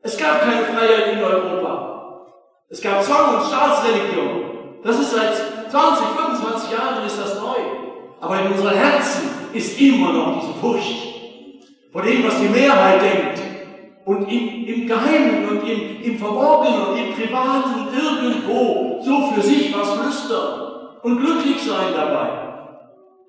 [0.03, 1.96] Es gab keine Freiheit in Europa.
[2.69, 4.81] Es gab Zwang und Staatsreligion.
[4.83, 5.35] Das ist seit
[5.71, 7.59] 20, 25 Jahren ist das neu.
[8.21, 11.15] Aber in unseren Herzen ist immer noch diese Furcht
[11.93, 13.41] vor dem, was die Mehrheit denkt
[14.05, 19.73] und im, im Geheimen und im, im Verborgenen und im Privaten irgendwo so für sich
[19.77, 22.31] was flüstern und glücklich sein dabei.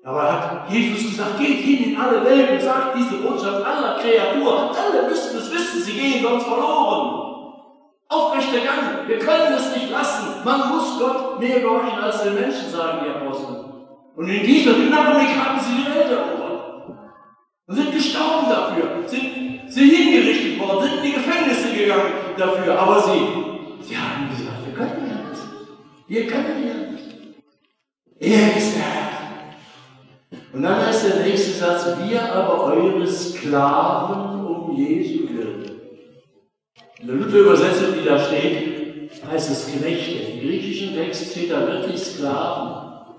[0.04, 4.70] Aber hat Jesus gesagt, geht hin in alle Welt und sagt diese Botschaft aller Kreaturen.
[4.70, 7.27] Alle müssen es wissen, sie gehen sonst verloren.
[8.08, 10.42] Aufrechter Gang, wir können es nicht lassen.
[10.44, 13.64] Man muss Gott mehr gehorchen als den Menschen, sagen die Apostel.
[14.16, 16.88] Und in dieser Dynamik haben sie die Welt erobert.
[17.66, 22.78] Und sind gestorben dafür, sind sind hingerichtet worden, sind in die Gefängnisse gegangen dafür.
[22.78, 25.42] Aber sie, sie haben gesagt, wir können ja nicht.
[26.06, 27.36] Wir können ja nicht.
[28.18, 29.08] Er ist der Herr.
[30.52, 35.27] Und dann heißt der nächste Satz, wir aber eure Sklaven um Jesu.
[37.00, 40.32] In der Luther-Übersetzung, die da steht, heißt es Knechte.
[40.32, 43.14] Im griechischen Text steht da wirklich Sklaven.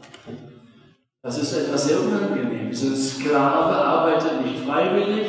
[1.21, 2.83] Das ist etwas sehr Unangenehmes.
[2.83, 5.27] Ein Sklave arbeitet nicht freiwillig,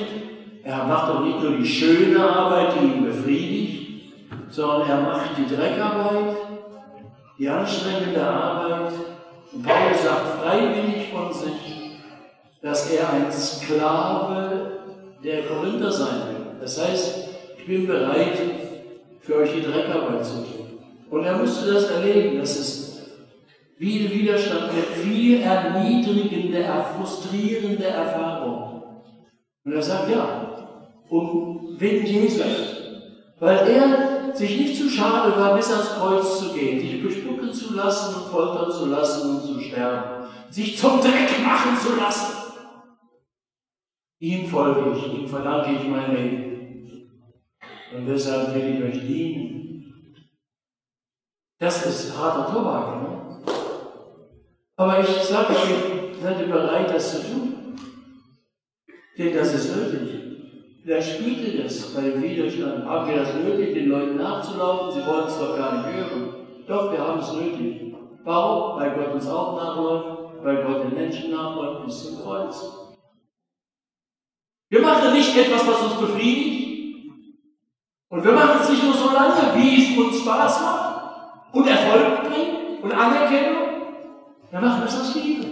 [0.64, 4.12] er macht doch nicht nur die schöne Arbeit, die ihn befriedigt,
[4.50, 6.36] sondern er macht die Dreckarbeit,
[7.38, 8.92] die anstrengende Arbeit.
[9.52, 12.00] Und Paulus sagt freiwillig von sich,
[12.62, 14.78] dass er ein Sklave
[15.24, 16.60] der Korinther sein will.
[16.60, 17.29] Das heißt,
[17.60, 18.38] ich bin bereit,
[19.20, 20.78] für euch die Dreckarbeit zu tun.
[21.10, 23.06] Und er musste das erleben, dass es
[23.76, 26.64] viel Widerstand gibt, viel erniedrigende,
[26.96, 28.82] frustrierende Erfahrung.
[29.64, 30.56] Und er sagt, ja,
[31.08, 32.76] um wegen Jesus.
[33.38, 37.74] Weil er sich nicht zu schade war, bis ans Kreuz zu gehen, sich bespucken zu
[37.74, 42.36] lassen und foltern zu lassen und zu sterben, sich zum Dreck machen zu lassen.
[44.18, 46.49] Ihm folge ich, ihm verdanke ich mein Leben.
[47.92, 50.04] Und deshalb will ich euch dienen.
[51.58, 53.42] Das ist harter Tobak, ne?
[54.76, 57.76] Aber ich sage euch, seid ihr bereit, das zu tun?
[59.18, 60.20] Denn das ist nötig.
[60.84, 62.86] Wer ihr das bei dem Widerstand?
[62.86, 64.92] Haben wir das nötig, den Leuten nachzulaufen?
[64.92, 66.34] Sie wollen es doch gar nicht hören.
[66.66, 67.94] Doch, wir haben es nötig.
[68.24, 68.80] Warum?
[68.80, 72.56] Weil Gott uns auch nachläuft, weil Gott den Menschen nachläuft bis zum Kreuz.
[74.70, 76.69] Wir machen nicht etwas, was uns befriedigt.
[78.10, 80.90] Und wir machen es nicht nur so lange, wie es uns Spaß macht
[81.52, 83.68] und Erfolg bringt und Anerkennung.
[84.50, 85.46] Wir machen es aus Liebe.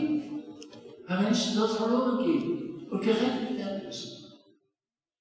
[1.06, 4.34] Weil Menschen sonst verloren gehen und gerettet werden müssen.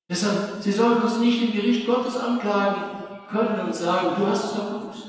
[0.10, 2.82] Deshalb, sie sollen uns nicht im Gericht Gottes anklagen
[3.30, 5.08] können und sagen, du hast es doch gewusst.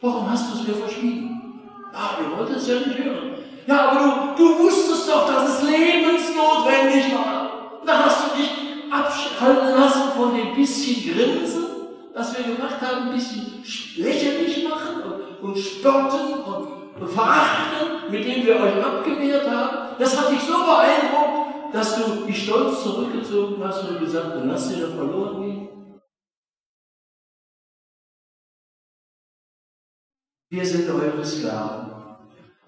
[0.00, 1.60] Warum hast du es mir verschwiegen?
[1.92, 3.34] Ah, ihr wollt es ja nicht hören.
[3.66, 7.80] Ja, aber du, du wusstest doch, dass es lebensnotwendig war.
[7.84, 11.64] Da hast du dich abhalten lassen von dem bisschen Grinsen,
[12.14, 13.62] das wir gemacht haben, ein bisschen
[13.96, 19.96] lächerlich machen und, und spotten und, und verachten, mit dem wir euch abgewehrt haben.
[19.98, 24.68] Das hat dich so beeindruckt, dass du dich stolz zurückgezogen hast und gesagt, dann lass
[24.68, 25.68] dir doch verloren gehen.
[30.48, 31.95] Wir sind eure Sklaven.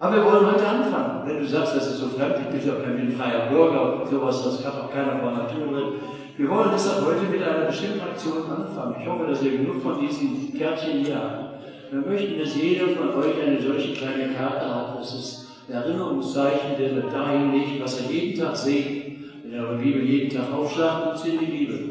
[0.01, 1.27] Aber wir wollen heute anfangen.
[1.27, 4.63] Wenn du sagst, das ist so fremd, ich bin doch kein freier Bürger, sowas, das
[4.63, 5.95] kann auch keiner von Natur.
[6.37, 8.95] Wir wollen deshalb heute mit einer bestimmten Aktion anfangen.
[9.01, 11.65] Ich hoffe, dass ihr genug von diesen Kärtchen hier habt.
[11.91, 15.01] Wir möchten, dass jeder von euch eine solche kleine Karte hat.
[15.01, 19.17] Das ist ein Erinnerungszeichen, der wird dahin legt, was er jeden Tag sieht.
[19.43, 21.91] Wenn er eure Bibel jeden Tag aufschlagt, tut es in die Bibel.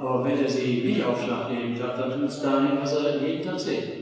[0.00, 3.44] Aber wenn er sie nicht aufschlagt jeden Tag, dann tut es dahin, was er jeden
[3.44, 4.01] Tag sieht.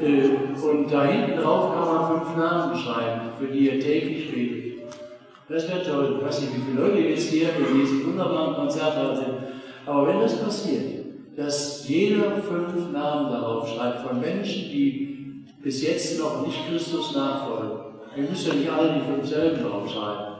[0.00, 4.64] Äh, und da hinten drauf kann man fünf Namen schreiben, für die ihr täglich betet.
[5.48, 6.16] Das wäre toll.
[6.18, 9.34] Ich weiß nicht, wie viele Leute jetzt hier in diesem wunderbaren Konzert sind.
[9.86, 11.04] Aber wenn das passiert,
[11.36, 17.78] dass jeder fünf Namen darauf schreibt von Menschen, die bis jetzt noch nicht Christus nachfolgen.
[18.14, 20.34] Wir müssen ja nicht alle die fünf selben draufschreiben.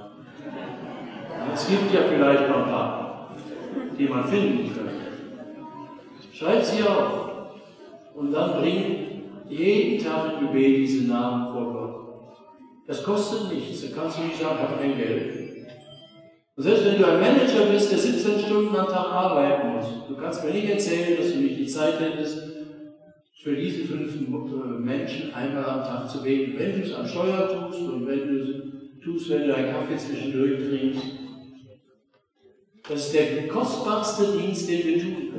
[1.53, 3.29] Es gibt ja vielleicht noch ein paar,
[3.99, 4.93] die man finden könnte.
[6.33, 7.29] Schreibt sie auf
[8.15, 9.14] und dann bringt
[9.49, 11.95] jeden Tag im Gebet diese Namen vor Gott.
[12.87, 13.83] Das kostet nichts.
[13.83, 15.45] Da kannst du nicht sagen, ich habe kein Geld.
[16.57, 20.17] Und selbst wenn du ein Manager bist, der 17 Stunden am Tag arbeiten muss, du
[20.17, 22.39] kannst mir nicht erzählen, dass du nicht die Zeit hättest,
[23.43, 24.15] für diese fünf
[24.81, 28.41] Menschen einmal am Tag zu beten, wenn du es am Steuer tust und wenn du
[28.41, 31.03] es tust, wenn du einen Kaffee zwischendurch trinkst.
[32.89, 35.34] Das ist der kostbarste Dienst, den wir tun.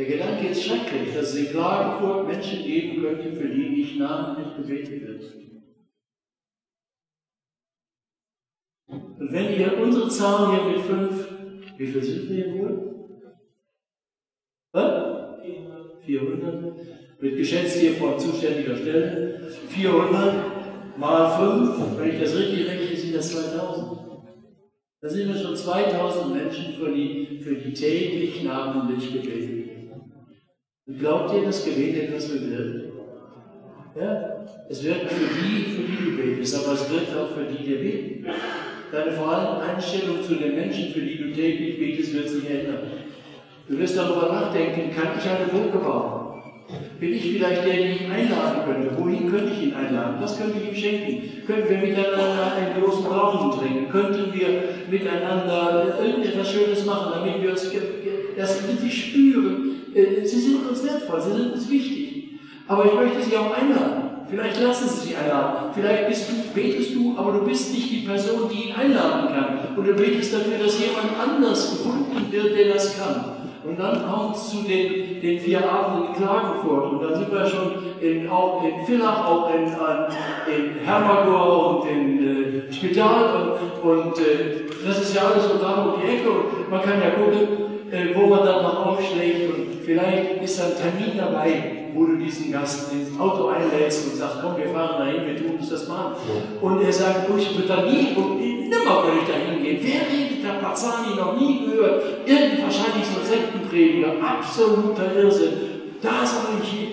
[0.00, 4.56] Der Gedanke ist schrecklich, dass es in Klagenfurt Menschen geben könnte, für die nicht namentlich
[4.56, 5.24] gebetet wird.
[8.88, 11.28] Und wenn ihr unsere Zahl hier mit fünf,
[11.76, 12.94] wie viel sind wir hier wohl?
[14.72, 15.44] Was?
[16.06, 17.20] 400.
[17.20, 19.50] Wird geschätzt hier von zuständiger Stelle.
[19.68, 24.00] 400 mal 5, wenn ich das richtig rechne, sind das 2000.
[25.02, 29.59] Da sind wir schon 2000 Menschen, für die, für die täglich namentlich gebetet
[30.90, 32.92] und glaubt ihr, dass Gebet etwas bewirkt?
[33.94, 34.44] Ja?
[34.68, 37.74] Es wirkt für die, für die du betest, aber es wirkt auch für die, die
[37.74, 38.26] beten.
[38.90, 42.78] Deine vor allem Einstellung zu den Menschen, für die du täglich betest, wird sich ändern.
[43.68, 46.42] Du wirst darüber nachdenken, kann ich eine Brücke bauen?
[46.98, 48.98] Bin ich vielleicht der, der ihn einladen könnte?
[48.98, 50.16] Wohin könnte ich ihn einladen?
[50.20, 51.46] Was könnte ich ihm schenken?
[51.46, 53.88] Könnten wir miteinander einen großen Brauchen trinken?
[53.90, 54.48] Könnten wir
[54.90, 57.70] miteinander irgendetwas Schönes machen, damit wir uns
[58.36, 59.59] das sie spüren,
[59.94, 62.10] äh, sie sind uns wertvoll, sie sind uns wichtig.
[62.70, 64.10] Aber ich möchte Sie auch einladen.
[64.28, 65.70] Vielleicht lassen Sie sich einladen.
[65.74, 69.76] Vielleicht bist du, betest du, aber du bist nicht die Person, die ihn einladen kann.
[69.76, 73.24] Und du betest dafür, dass jemand anders gefunden wird, der das kann.
[73.64, 76.92] Und dann kommt es zu den, den vier Abenden in Klagenfurt.
[76.92, 82.68] Und dann sind wir schon in, auch in Villach, auch in, in Hermagor und in
[82.68, 83.58] äh, Spital.
[83.82, 86.30] Und, und äh, das ist ja alles so da um die Ecke.
[86.30, 90.72] Und man kann ja gucken, äh, wo man dann noch aufschlägt und vielleicht ist ein
[90.76, 95.26] Termin dabei, wo du diesen Gast ins Auto einlädst und sagst, komm, wir fahren dahin,
[95.26, 96.14] wir tun uns das mal.
[96.60, 99.78] Und er sagt, oh, ich würde da nie und nimmer würde ich da hingehen.
[99.82, 102.02] Wer redet da Pazzani noch nie gehört?
[102.26, 105.52] Irgend wahrscheinlich so ein Sektenprediger, absoluter Irrsinn.
[106.00, 106.88] Da soll ich hin.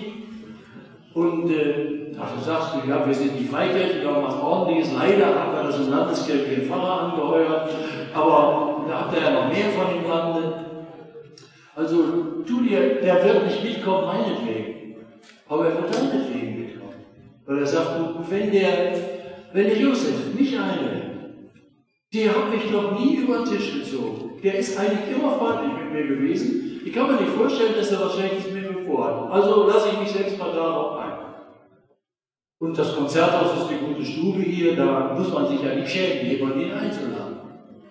[1.14, 4.92] Und äh, dafür sagst du, ja, wir sind die Freikirche, wir haben was ordentliches.
[4.92, 7.70] Leider haben wir das im Landeskirche den Pfarrer angeheuert,
[8.14, 10.67] aber da habt ihr ja noch mehr von dem Lande.
[11.78, 14.96] Also tu dir, der wird nicht mitkommen, meinetwegen.
[15.48, 17.04] Aber er wird deinetwegen mitkommen.
[17.46, 18.94] Weil er sagt, wenn der,
[19.52, 21.04] wenn der Josef mich einlädt,
[22.12, 24.40] der hat mich noch nie über den Tisch gezogen.
[24.42, 26.80] Der ist eigentlich immer freundlich mit mir gewesen.
[26.84, 29.30] Ich kann mir nicht vorstellen, dass er was Schlechtes mit mir vorhat.
[29.30, 31.12] Also lasse ich mich selbst mal darauf ein.
[32.58, 36.28] Und das Konzerthaus ist die gute Stube hier, da muss man sich ja nicht schämen,
[36.28, 37.36] jemanden einzuladen.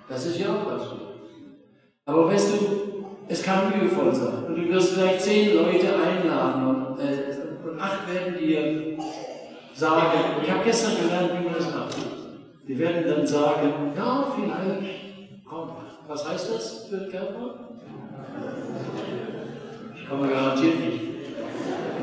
[0.10, 1.08] Das ist ja auch gut.
[2.04, 2.97] Aber weißt du,
[3.30, 4.46] es kann mühevoll sein.
[4.48, 8.98] Und du wirst vielleicht zehn Leute einladen und, äh, und acht werden dir
[9.74, 11.96] sagen, ich habe gestern gelernt, wie man das macht.
[12.68, 15.72] Die werden dann sagen, ja, vielleicht, komm,
[16.08, 17.56] was heißt das für Körper?
[19.96, 21.02] Ich komme garantiert nicht.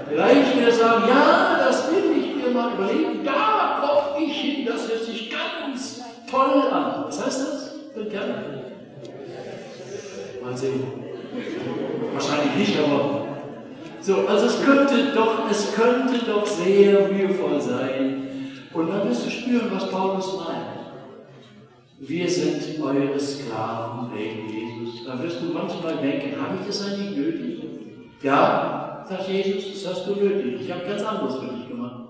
[0.09, 4.67] Vielleicht wird er sagen, ja, das will ich mir mal überlegen, da komme ich hin,
[4.67, 7.05] das hört sich ganz toll an.
[7.07, 8.43] Was heißt das für Körper?
[10.43, 11.04] Mal sehen.
[12.13, 13.27] Wahrscheinlich nicht, aber.
[14.01, 18.29] So, also es könnte doch, es könnte doch sehr mühevoll sein.
[18.73, 20.75] Und dann wirst du spüren, was Paulus meint.
[22.01, 25.05] Wir sind eure Sklaven wegen Jesus.
[25.07, 27.63] Da wirst du manchmal denken, habe ich das eigentlich nötig?
[28.23, 30.61] Ja, sagt Jesus, das hast du nötig.
[30.61, 32.05] Ich habe ganz anderes für dich gemacht.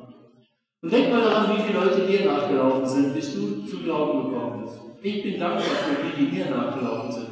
[0.82, 4.64] Und denk mal daran, wie viele Leute dir nachgelaufen sind, bis du zu Glauben gekommen
[4.64, 4.80] bist.
[5.02, 7.28] Ich bin dankbar für die, die mir nachgelaufen sind,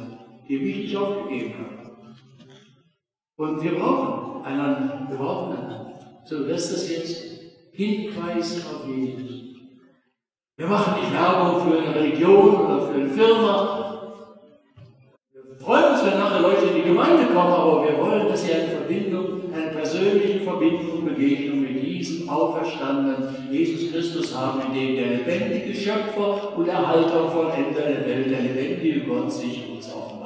[0.47, 1.82] die mich nicht aufgegeben haben.
[3.35, 5.07] Und wir brauchen einander.
[5.09, 5.99] Wir brauchen einander.
[6.23, 7.23] So, lässt das jetzt
[7.71, 9.43] hinweisen auf Jesus.
[10.55, 13.79] Wir machen nicht Werbung für eine Religion oder für eine Firma.
[15.33, 18.53] Wir freuen uns, wenn nachher Leute in die Gemeinde kommen, aber wir wollen, dass sie
[18.53, 25.17] eine Verbindung, eine persönliche Verbindung, Begegnung mit diesem auferstandenen Jesus Christus haben, in dem der
[25.17, 30.22] lebendige Schöpfer und Erhalter und Vollender der Welt, der lebendige Gott sich uns offenbart.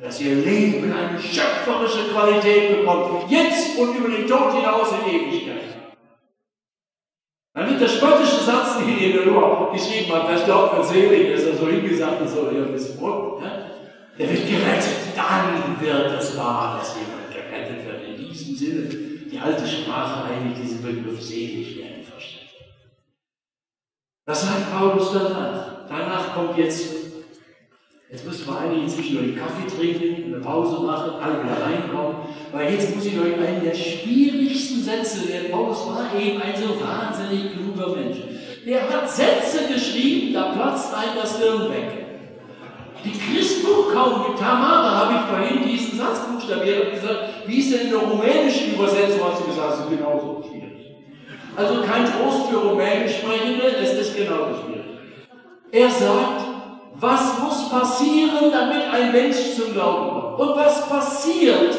[0.00, 5.62] Dass ihr Leben eine schöpferische Qualität bekommt, jetzt und über den Tod hinaus in Ewigkeit.
[7.52, 11.46] Dann wird der spöttische Satz, den ihr nur geschrieben habt, wer glaubt, wird selig, ist
[11.46, 13.68] er so hingesagt und so, ja, bis Brot, ja?
[14.16, 15.16] der wird gerettet.
[15.16, 18.08] Dann wird es wahr, dass jemand gerettet wird.
[18.08, 18.88] In diesem Sinne,
[19.30, 22.48] die alte Sprache eigentlich diesen Begriff selig werden versteht.
[24.26, 25.88] Das sagt Paulus danach.
[25.88, 27.07] Danach kommt jetzt
[28.10, 32.16] Jetzt müssen wir einige zwischendurch Kaffee trinken, eine Pause machen, alle wieder reinkommen,
[32.52, 36.80] weil jetzt muss ich euch einen der schwierigsten Sätze, der Paulus war eben ein so
[36.80, 38.16] wahnsinnig kluger Mensch.
[38.64, 42.06] Der hat Sätze geschrieben, da platzt einem das Hirn weg.
[43.04, 47.74] Die Christbuch kaum mit Tamara habe ich vorhin diesen Satz buchstabiert und gesagt, wie ist
[47.74, 49.22] denn in der rumänischen Übersetzung?
[49.22, 50.96] Hat sie gesagt, es ist genauso schwierig.
[51.54, 54.86] Also kein Trost für Rumänisch Sprechende, es ist genauso schwierig.
[55.70, 56.47] Er sagt,
[57.00, 60.40] was muss passieren, damit ein Mensch zum Glauben kommt?
[60.40, 61.76] Und was passiert,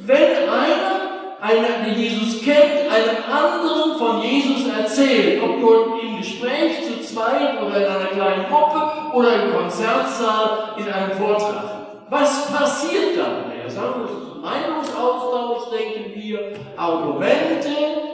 [0.00, 6.84] wenn einer, einer, der Jesus kennt, einem anderen von Jesus erzählt, ob nur im Gespräch
[6.84, 11.64] zu zweit oder in einer kleinen Gruppe oder im Konzertsaal in einem Vortrag?
[12.08, 13.50] Was passiert dann?
[13.62, 17.68] Er sagt, das ist Meinungsaustausch, denken wir, Argumente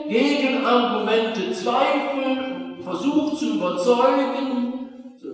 [0.07, 4.62] gegen Argumente, Zweifel, Versuch zu überzeugen,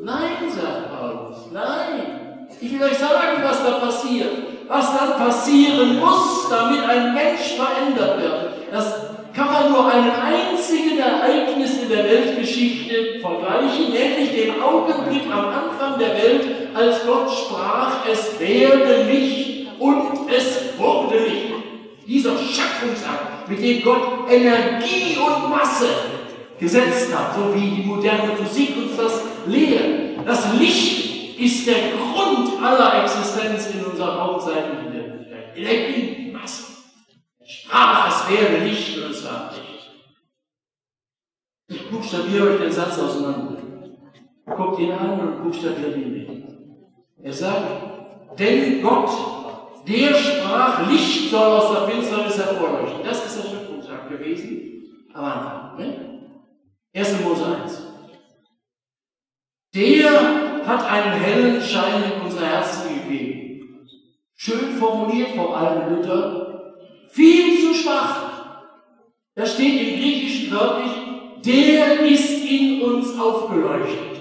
[0.02, 2.48] Nein, sagt Paulus, nein.
[2.62, 4.30] Ich will euch sagen, was da passiert.
[4.70, 8.72] Was dann passieren muss, damit ein Mensch verändert wird.
[8.72, 8.96] Das
[9.36, 16.00] kann man nur einem einzigen Ereignis in der Weltgeschichte vergleichen, nämlich dem Augenblick am Anfang
[16.00, 21.54] der Welt, als Gott sprach, es werde Licht und es wurde Licht.
[22.08, 25.88] Dieser Schöpfungsakt, mit dem Gott Energie und Masse
[26.60, 30.28] gesetzt hat, so wie die moderne Physik uns das lehrt.
[30.28, 35.58] Das Licht ist der Grund aller Existenz in unserer hauptzeitlichen Wirklichkeit.
[35.58, 36.64] Energie, Masse.
[37.46, 39.70] Sprach, es wäre Licht und es war Licht.
[41.68, 43.58] Ich buchstabiere euch den Satz auseinander.
[44.46, 46.44] Guckt ihn an und buchstabiert ihn nicht.
[47.22, 49.10] Er sagt, denn Gott,
[49.88, 53.04] der sprach, Licht soll aus der Finsternis hervorleuchten.
[53.04, 54.84] Das ist der Schöpfungsakt gewesen
[55.14, 55.78] am Anfang.
[55.78, 56.20] Ne?
[56.94, 57.22] 1.
[57.24, 57.89] Mose 1.
[59.80, 60.12] Der
[60.68, 63.88] hat einen hellen Schein in unser Herzen gegeben.
[64.36, 66.74] Schön formuliert vom alten Luther.
[67.12, 68.24] Viel zu schwach.
[69.36, 70.92] Da steht im Griechischen wörtlich,
[71.46, 74.20] der ist in uns aufgeleuchtet.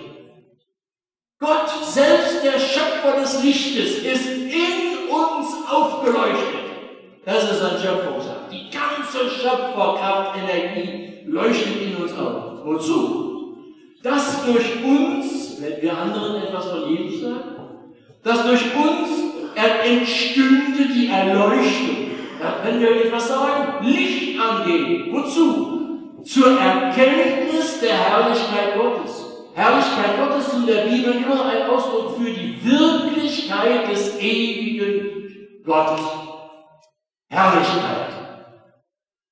[1.41, 6.69] Gott selbst, der Schöpfer des Lichtes, ist in uns aufgeleuchtet.
[7.25, 8.53] Das ist ein Schöpfungsakt.
[8.53, 12.65] Die ganze Schöpferkraft, Energie leuchtet in uns auf.
[12.65, 13.29] Wozu?
[14.05, 17.59] Dass durch uns, wenn wir anderen etwas von Jesus sagen,
[18.23, 19.29] dass durch uns
[19.85, 22.09] entstünde die Erleuchtung.
[22.41, 25.13] Ja, wenn wir etwas sagen, Licht angehen.
[25.13, 26.23] Wozu?
[26.25, 29.25] Zur Erkenntnis der Herrlichkeit Gottes.
[29.55, 36.05] Herrlichkeit Gottes ist in der Bibel immer ein Ausdruck für die Wirklichkeit des ewigen Gottes.
[37.29, 38.13] Herrlichkeit.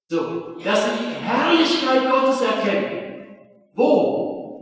[0.09, 3.27] So, dass wir die Herrlichkeit Gottes erkennen.
[3.75, 4.16] Wo?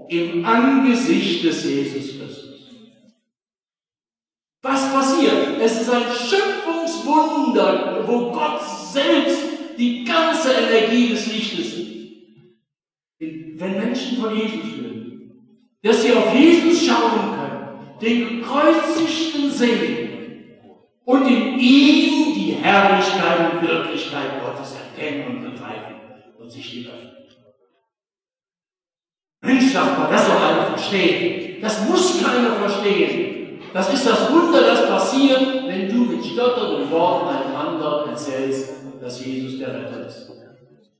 [0.08, 2.50] Im Angesicht des Jesus Christus.
[4.62, 5.60] Was passiert?
[5.60, 8.60] Es ist ein Schöpfungswunder, wo Gott
[8.92, 9.38] selbst
[9.76, 11.90] die ganze Energie des Lichtes ist.
[13.18, 15.32] Wenn Menschen von Jesus hören,
[15.82, 20.08] dass sie auf Jesus schauen können, den gekreuzigten sehen
[21.04, 25.94] und in ihm die Herrlichkeit und Wirklichkeit Gottes erkennen und begreifen
[26.38, 27.23] und sich dem öffnen.
[29.80, 31.60] Man, das soll einer verstehen.
[31.60, 33.60] Das muss keiner verstehen.
[33.72, 39.24] Das ist das Wunder, das passiert, wenn du mit stotternden Worten einem anderen erzählst, dass
[39.24, 40.30] Jesus der Retter ist.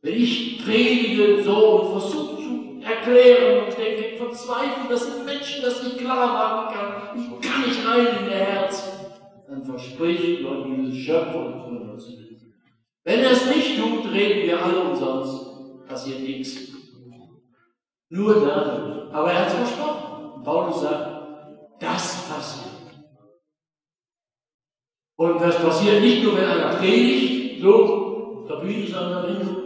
[0.02, 5.82] Wenn ich predige so und versuche zu erklären und denke, verzweifelt, das sind Menschen, das
[5.82, 8.82] nicht klar machen kann, ich kann nicht rein in ihr Herz,
[9.48, 12.06] dann verspricht Gott dieses Schöpfer und uns.
[13.04, 16.73] Wenn er es nicht tut, reden wir alle umsonst, passiert nichts.
[18.14, 19.10] Nur dann.
[19.12, 20.44] Aber er hat es versprochen.
[20.44, 22.74] Paulus sagt, das passiert.
[25.16, 29.64] Und das passiert nicht nur, wenn einer predigt, so, der Bühne, sondern wenn du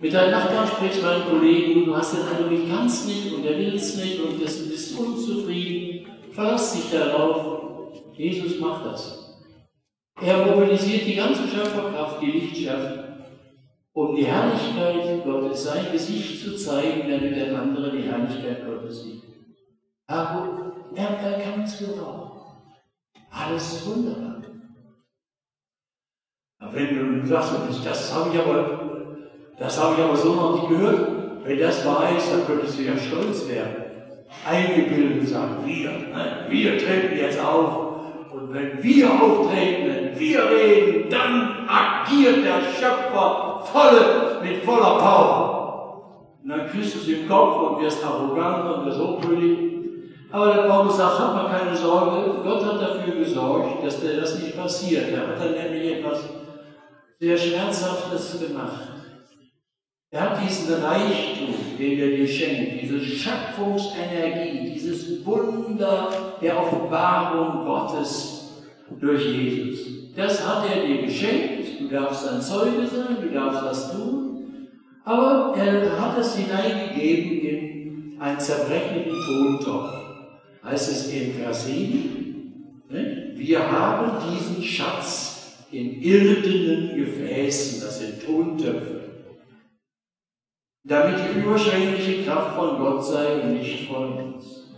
[0.00, 3.74] mit deinen Nachbarn sprichst, meinen Kollegen, du hast den Eindruck, ganz nicht und er will
[3.74, 6.06] es nicht und du bist unzufrieden.
[6.32, 7.92] Verlass dich darauf.
[8.14, 9.42] Jesus macht das.
[10.22, 13.03] Er mobilisiert die ganze Schöpferkraft, die Licht schafft,
[13.94, 19.22] um die Herrlichkeit Gottes, sein Gesicht zu zeigen, damit der andere die Herrlichkeit Gottes sieht.
[20.06, 22.32] Aber er, kann es gebrauchen.
[23.30, 24.42] Alles wunderbar.
[26.58, 27.52] Aber wenn du sagst,
[27.84, 29.16] das habe ich aber,
[29.58, 31.44] das habe ich aber so noch nicht gehört.
[31.44, 33.84] Wenn das wahr ist, dann könntest du ja stolz werden.
[34.46, 35.90] Eingebildet sagen, wir,
[36.48, 38.32] wir treten jetzt auf.
[38.32, 41.63] Und wenn wir auftreten, wenn wir reden, dann
[42.04, 46.38] agiert der Schöpfer volle, mit voller Power.
[46.42, 49.58] Und dann kriegst du es im Kopf und wirst arrogant und wirst hochmütig.
[50.30, 54.38] Aber der Paulus sagt, hab mal keine Sorge, Gott hat dafür gesorgt, dass dir das
[54.38, 55.10] nicht passiert.
[55.10, 56.24] Er hat dann nämlich etwas
[57.20, 58.88] sehr Schmerzhaftes gemacht.
[60.10, 66.08] Er hat diesen Reichtum, den er dir schenkt, diese Schöpfungsenergie, dieses Wunder
[66.40, 68.64] der Offenbarung Gottes
[69.00, 70.14] durch Jesus.
[70.16, 71.53] Das hat er dir geschenkt.
[71.78, 74.68] Du darfst ein Zeuge sein, du darfst das tun.
[75.04, 80.04] Aber er hat es hineingegeben in einen zerbrechlichen Tontopf
[80.64, 83.32] heißt es in Vers 7, ne?
[83.34, 89.00] wir haben diesen Schatz in irdenen Gefäßen, das sind Tontöpfe,
[90.84, 94.72] damit die überschwängliche Kraft von Gott sei und nicht von uns.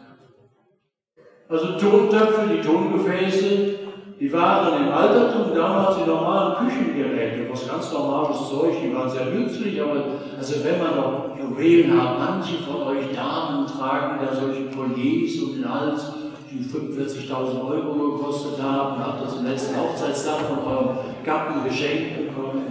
[1.48, 3.78] Also Tontöpfe, die Tongefäße,
[4.18, 9.26] die waren im Altertum damals die normalen Küchengeräte, was ganz normales Zeug, die waren sehr
[9.26, 10.04] nützlich, aber
[10.38, 15.54] also wenn man noch Juwelen hat, manche von euch Damen tragen da solche Colliers um
[15.54, 16.12] den Hals,
[16.50, 22.62] die 45.000 Euro gekostet haben, habt ihr zum letzten Hochzeitstag von eurem Gatten geschenkt bekommen.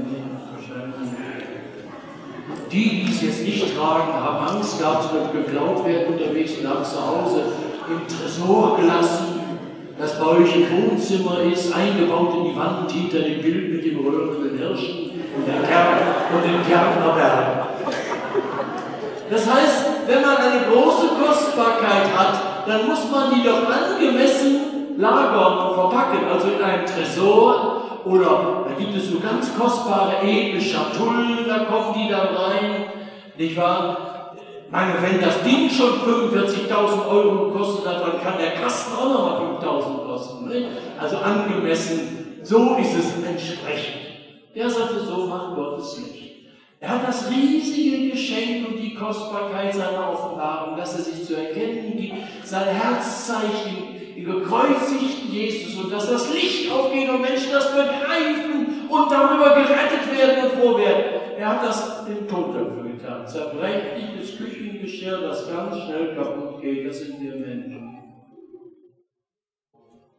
[2.72, 6.68] Die, die es jetzt nicht tragen, haben Angst gehabt, es wird geklaut werden unterwegs und
[6.68, 7.44] haben zu Hause
[7.88, 9.35] im Tresor gelassen
[9.98, 14.06] das bei euch im Wohnzimmer ist, eingebaut in die Wand hinter dem Bild mit dem
[14.06, 15.98] röhrenden Hirschen und, der Kern
[16.34, 17.68] und dem Kärntner
[19.30, 25.70] Das heißt, wenn man eine große Kostbarkeit hat, dann muss man die doch angemessen lagern
[25.70, 31.48] und verpacken, also in einem Tresor oder da gibt es so ganz kostbare edle Schatullen,
[31.48, 32.86] da kommen die dann rein,
[33.38, 34.15] nicht wahr?
[34.76, 39.42] Meine, wenn das Ding schon 45.000 Euro gekostet hat, dann kann der Kasten auch nochmal
[39.56, 40.50] 5.000 kosten.
[40.50, 40.68] Ne?
[41.00, 44.02] Also angemessen, so ist es entsprechend.
[44.54, 46.24] Der sagte, so macht Gott es nicht.
[46.82, 51.96] Er hat das riesige Geschenk und die Kostbarkeit seiner Offenbarung, dass er sich zu erkennen
[51.96, 58.90] gibt, sein Herzzeichen, den gekreuzigten Jesus und dass das Licht aufgeht und Menschen das begreifen
[58.90, 61.22] und darüber gerettet werden und froh werden.
[61.38, 63.28] Er hat das in Tontöpfe getan.
[63.28, 67.96] Zerbrechliches Küchengeschirr, das ganz schnell kaputt geht, das sind wir Menschen.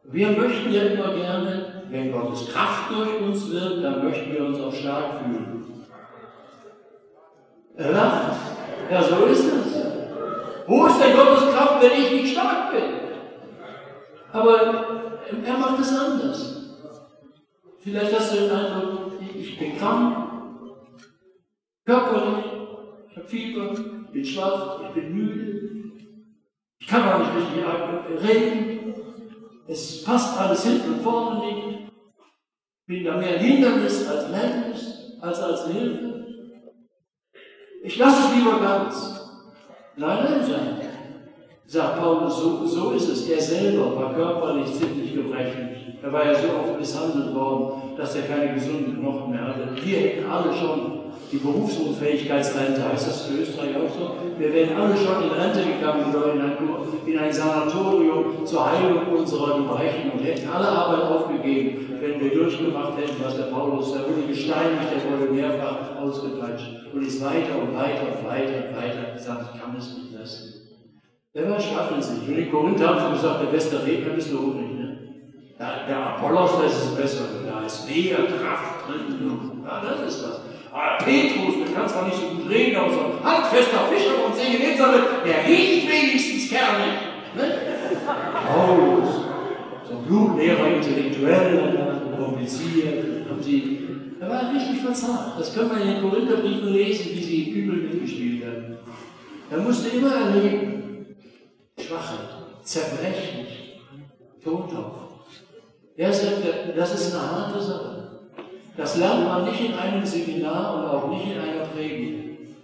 [0.05, 4.61] Wir möchten ja immer gerne, wenn Gottes Kraft durch uns wirkt, dann möchten wir uns
[4.61, 5.87] auch stark fühlen.
[7.77, 8.37] Er lacht.
[8.91, 9.87] Ja, so ist es.
[10.67, 12.85] Wo ist denn Gottes Kraft, wenn ich nicht stark bin?
[14.33, 14.61] Aber
[15.45, 16.57] er macht es anders.
[17.79, 20.27] Vielleicht hast du den Eindruck, ich bin krank,
[21.85, 22.45] körperlich,
[23.17, 25.71] ich habe Fieber, ich bin schwach, ich bin müde,
[26.79, 28.95] ich kann auch nicht richtig reden,
[29.67, 31.79] es passt alles hinten und vorne nicht,
[32.87, 36.27] bin da mehr ein Hindernis als ein Hemmnis, als als eine Hilfe.
[37.83, 39.19] Ich lasse es lieber ganz.
[39.97, 40.81] Nein, nein, nein
[41.65, 43.29] sagt Paulus, so, so ist es.
[43.29, 45.97] Er selber war körperlich ziemlich gebrechlich.
[46.03, 49.69] Er war ja so oft misshandelt worden, dass er keine gesunden Knochen mehr hatte.
[49.83, 50.96] Wir hätten alle schon
[51.33, 54.17] die Berufsunfähigkeitsrente, heißt das in Österreich auch so?
[54.39, 56.57] Wir wären alle schon in Rente gegangen in ein,
[57.07, 62.97] in ein Sanatorium zur Heilung unserer Gebrechen und hätten alle Arbeit aufgegeben, wenn wir durchgemacht
[62.99, 67.75] hätten, was der Paulus, der wurde gesteinigt, der wurde mehrfach ausgepeitscht und ist weiter und
[67.75, 70.57] weiter und weiter und weiter gesagt, ich kann es nicht lassen.
[71.35, 72.27] Der war schwach in sich.
[72.27, 74.73] Und in Korinth haben sie gesagt, der beste Redner bist du nicht.
[74.73, 74.99] Ne?
[75.59, 77.25] Ja, der Apollos, das ist besser.
[77.47, 79.63] Da ist mehr Kraft drin.
[79.63, 80.46] Ja, das ist was.
[81.05, 84.61] Petrus, der kann zwar nicht so gut reden, aber so ein handfester Fischer und singen
[84.61, 86.95] in Sammel, der riecht wenigstens kernig.
[87.35, 87.59] Ne?
[88.47, 89.09] Paulus,
[89.89, 93.87] so ein Blutlehrer, intellektuell, kompliziert, haben sie
[94.19, 95.39] er war richtig verzagt.
[95.39, 98.79] Das können wir in den Korintherbriefen lesen, wie sie übel mitgespielt haben.
[99.51, 101.17] Er musste immer erleben,
[101.79, 102.27] Schwachheit,
[102.63, 103.81] zerbrechlich,
[104.43, 104.97] Tontopf.
[105.97, 107.96] Er sagte, das ist eine harte Sache.
[108.77, 112.57] Das lernt man nicht in einem Seminar und auch nicht in einer Predigt,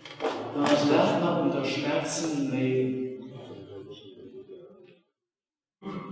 [0.55, 3.03] das lernt man unter Schmerzen Leben.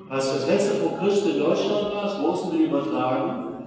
[0.09, 3.66] Als das letzte vor Christus in Deutschland war, großen übertragen,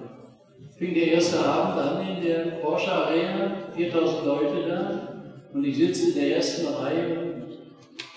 [0.77, 6.09] fing der erste Abend an in der Porsche Arena, 4000 Leute da, und ich sitze
[6.09, 7.47] in der ersten Reihe,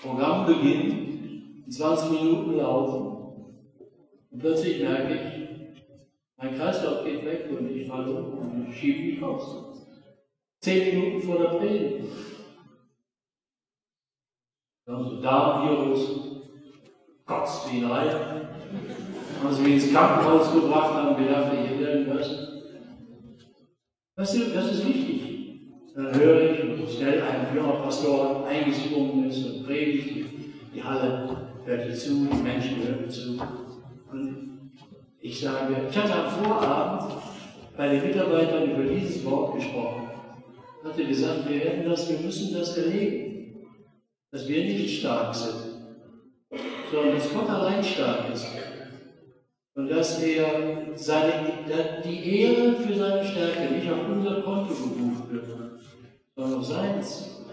[0.01, 3.05] Programm beginnt, 20 Minuten laufen,
[4.31, 5.46] und plötzlich merke ich,
[6.37, 9.87] mein Kreislauf geht weg und ich falle um und ich schiebe mich raus.
[10.61, 12.05] Zehn Minuten vor der Predigt.
[14.85, 16.27] Dann so Darmvirus,
[17.25, 18.49] kotzt wie ein Reihe.
[19.43, 22.47] Haben sie mich ins Krankenhaus gebracht, haben gedacht, ich hätte irgendwas.
[24.15, 25.61] Das ist, das ist wichtig.
[25.93, 30.25] Dann höre ich, wie schnell ein junger Pastor eingesprungen ist und predigt.
[30.73, 33.39] Die Halle hörte zu, die Menschen hörten zu.
[34.11, 34.56] Und
[35.27, 37.21] ich sage, ich hatte am Vorabend
[37.75, 40.09] bei den Mitarbeitern über dieses Wort gesprochen.
[40.81, 43.67] Ich hatte gesagt, wir werden das, wir müssen das erleben.
[44.31, 45.89] Dass wir nicht stark sind,
[46.91, 48.47] sondern dass Gott allein stark ist.
[49.75, 50.47] Und dass er
[50.95, 51.51] seine,
[52.03, 55.45] die Ehre für seine Stärke nicht auf unser Konto gebucht wird,
[56.35, 57.43] sondern auf seins.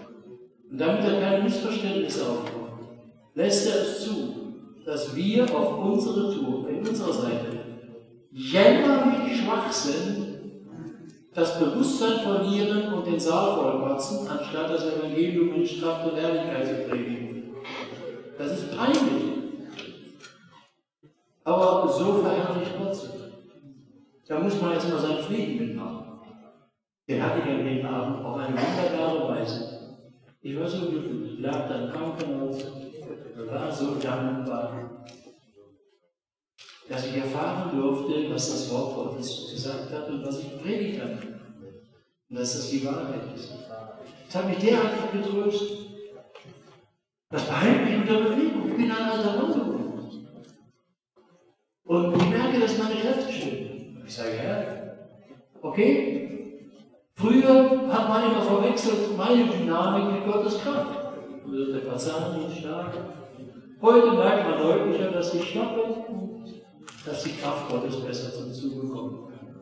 [0.71, 2.89] Und damit er keine Missverständnisse aufkommen,
[3.35, 4.35] lässt er es zu,
[4.85, 7.54] dass wir auf unsere Tour, in unserer Seite,
[8.35, 10.25] jämmerlich schwach sind,
[11.33, 16.75] das Bewusstsein verlieren und den Saal vollkotzen, anstatt das Evangelium in Kraft und Ehrlichkeit zu
[16.89, 17.55] predigen.
[18.37, 19.35] Das ist peinlich.
[21.45, 23.11] Aber so verherrlicht Gott sich.
[24.27, 26.05] Da muss man jetzt mal seinen Frieden mitmachen.
[27.09, 29.99] Den hatte ich an dem Abend auf eine wunderbare Weise.
[30.41, 32.65] Ich war so glücklich, ich lag da im Krankenhaus,
[33.51, 34.94] war so dankbar,
[36.89, 41.19] dass ich erfahren durfte, was das Wort Gottes gesagt hat und was ich predigt habe.
[42.31, 43.53] Und dass das die Wahrheit ist.
[44.27, 45.79] Das hat mich derartig getröstet.
[47.31, 48.69] Das behält mich unter Bewegung.
[48.69, 49.65] Ich bin ein alter Mann
[51.85, 54.03] und ich merke, dass meine Kräfte stimmen.
[54.07, 54.97] Ich sage, ja,
[55.63, 56.71] okay.
[57.15, 60.99] Früher hat man immer verwechselt meine Dynamik mit Gottes Kraft.
[61.47, 62.93] Also der Patient nicht stark.
[63.81, 66.34] Heute merkt man deutlicher, dass ich schwach bin und
[67.05, 69.57] dass die Kraft Gottes besser zum Zuge kommen kann.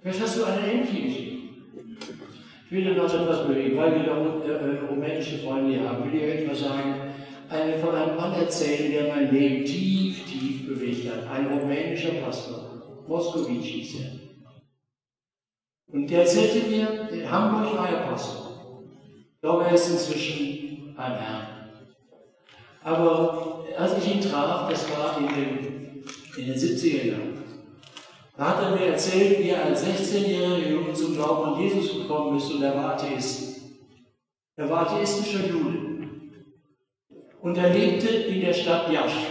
[0.00, 1.34] Vielleicht hast du eine ähnliche Geschichte.
[2.66, 6.06] Ich will dir noch etwas bewegen, weil wir da äh, rumänische Freunde hier haben.
[6.06, 6.94] Ich will dir etwas sagen,
[7.48, 11.26] eine, von einem Mann erzählen, der mein Leben tief, tief bewegt hat.
[11.30, 13.04] Ein rumänischer Pastor.
[13.06, 14.24] Moskowitsch hieß er.
[15.94, 18.44] Und der erzählte mir, in Hamburg war er Pastor.
[19.40, 21.46] Glaube, er ist inzwischen beim Herrn.
[22.82, 25.73] Aber als ich ihn traf, das war in den,
[26.36, 27.44] in den 70er Jahren,
[28.36, 32.36] da hat er mir erzählt, wie er als 16-jähriger Junge zum Glauben an Jesus gekommen
[32.36, 33.60] ist und er war Atheist.
[34.56, 36.08] Er war atheistischer Jude
[37.40, 39.26] und er lebte in der Stadt Jasch,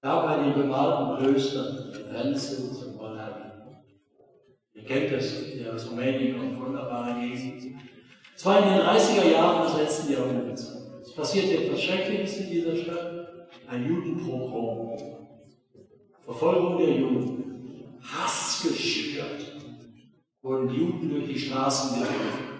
[0.00, 3.52] da bei den bemalten Klöstern, Grenzen zum Moldawien.
[4.74, 7.76] Ihr kennt das, der aus Rumänien kommt, wunderbare Gegend.
[8.36, 10.76] Es war in den 30er Jahren des letzten Jahrhunderts.
[11.02, 15.19] Es passierte etwas Schreckliches in dieser Stadt, ein Judenpogrom.
[16.24, 19.58] Verfolgung der Juden, Hass geschürt,
[20.42, 22.50] wurden Juden durch die Straßen getrieben.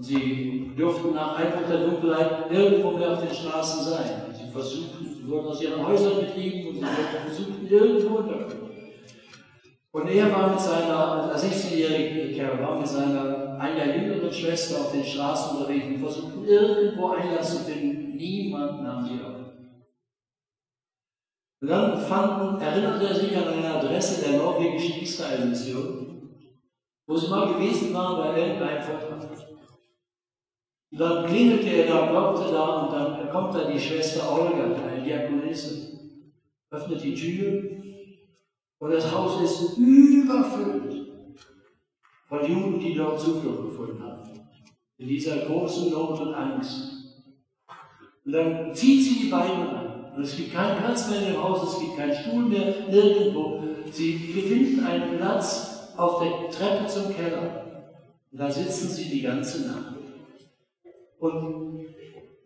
[0.00, 4.10] Sie durften nach Einbruch der Dunkelheit irgendwo mehr auf den Straßen sein.
[4.32, 6.84] Sie versuchten, wurden aus ihren Häusern getrieben und sie
[7.24, 8.68] versuchten irgendwo unterkommen.
[9.90, 14.92] Und er war mit seiner, als 16-jährige Kerl, war mit seiner einer jüngeren Schwester auf
[14.92, 18.16] den Straßen unterwegs und versuchten irgendwo Einlass zu finden.
[18.16, 19.37] Niemand nahm sie auf.
[21.60, 26.30] Und dann fanden, erinnerte er sich an eine Adresse der norwegischen Israel-Mission,
[27.06, 29.28] wo sie mal gewesen waren bei irgendeinem Vortrag.
[30.90, 35.02] Und dann klingelte er da, klopfte da und dann kommt da die Schwester Olga, eine
[35.02, 35.98] Diakonisse,
[36.70, 37.78] öffnet die Tür
[38.78, 41.08] und das Haus ist überfüllt
[42.28, 44.30] von Juden, die dort Zuflucht gefunden haben.
[44.98, 46.92] In dieser großen Not und Angst.
[48.24, 49.87] Und dann zieht sie die beiden rein.
[50.18, 53.62] Und es gibt keinen Platz mehr in dem Haus, es gibt keinen Stuhl mehr, nirgendwo.
[53.92, 57.84] Sie finden einen Platz auf der Treppe zum Keller.
[58.32, 59.94] Und da sitzen sie die ganze Nacht.
[61.20, 61.84] Und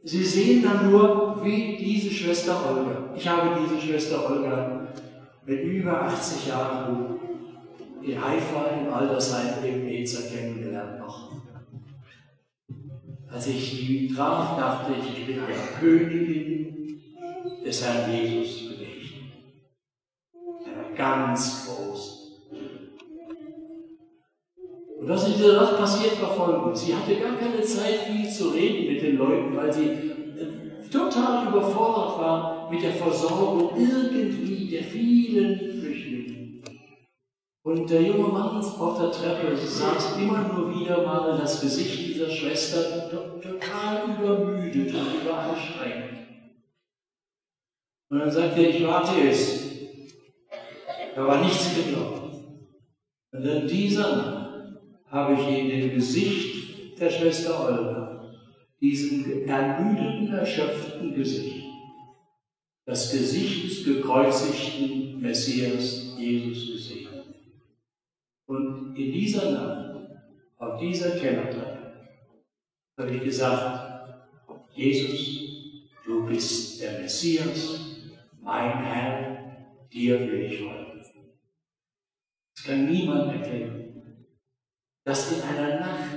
[0.05, 4.89] sie sehen dann nur, wie diese Schwester Olga, ich habe diese Schwester Olga
[5.47, 7.21] mit über 80 Jahren
[8.03, 11.33] in Haifa im Altersheim im Ezer kennengelernt noch.
[13.33, 16.82] Als ich sie traf, dachte ich, ich bin einer Königin
[17.73, 19.33] des Herrn Jesus begegnet.
[20.67, 22.19] Einer ganz großen.
[25.01, 26.85] Und was in dieser Nacht passiert war folgendes.
[26.85, 31.49] Sie hatte gar keine Zeit, viel zu reden mit den Leuten, weil sie äh, total
[31.49, 36.63] überfordert war mit der Versorgung irgendwie der vielen Flüchtlinge.
[37.65, 42.29] Und der junge Mann auf der Treppe sah immer nur wieder mal das Gesicht dieser
[42.29, 43.09] Schwester,
[43.41, 46.12] total übermüdet und überanstrengend.
[48.13, 49.71] Und dann sagte er, ich warte es.
[51.15, 52.35] Da war nichts geglaubt.
[53.33, 54.75] Und in dieser Nacht
[55.07, 58.35] habe ich in dem Gesicht der Schwester Olga,
[58.83, 61.65] diesem ermüdeten, erschöpften Gesicht,
[62.85, 67.09] das Gesicht des gekreuzigten Messias Jesus gesehen.
[68.45, 70.01] Und in dieser Nacht,
[70.59, 71.95] auf dieser Kellertreppe,
[72.99, 74.27] habe ich gesagt,
[74.75, 75.41] Jesus,
[76.05, 77.82] du bist der Messias,
[78.43, 81.03] mein Herr, dir will ich folgen.
[82.55, 83.83] Das kann niemand erklären
[85.05, 86.17] dass in einer Nacht,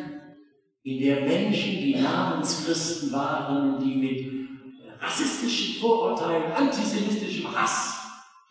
[0.84, 7.94] in der Menschen, die Namenschristen waren, die mit rassistischen Vorurteilen, antisemitischem Hass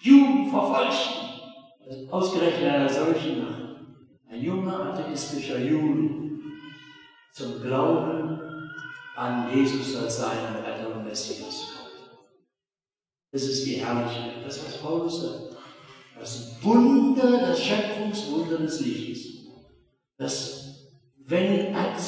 [0.00, 3.76] Juden verfolgten, ausgerechnet einer solchen Nacht,
[4.28, 6.40] ein junger atheistischer Jude
[7.32, 8.40] zum Glauben
[9.16, 11.73] an Jesus als seinen Retter und Messias.
[13.34, 15.56] Das ist die Herrlichkeit, das was Paulus sagt.
[16.16, 19.34] Das Wunder, das Schöpfungswunder des Lichtes
[20.16, 20.86] dass
[21.26, 21.98] wenn ein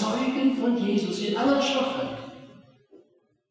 [0.55, 2.19] von Jesus in aller Schwachheit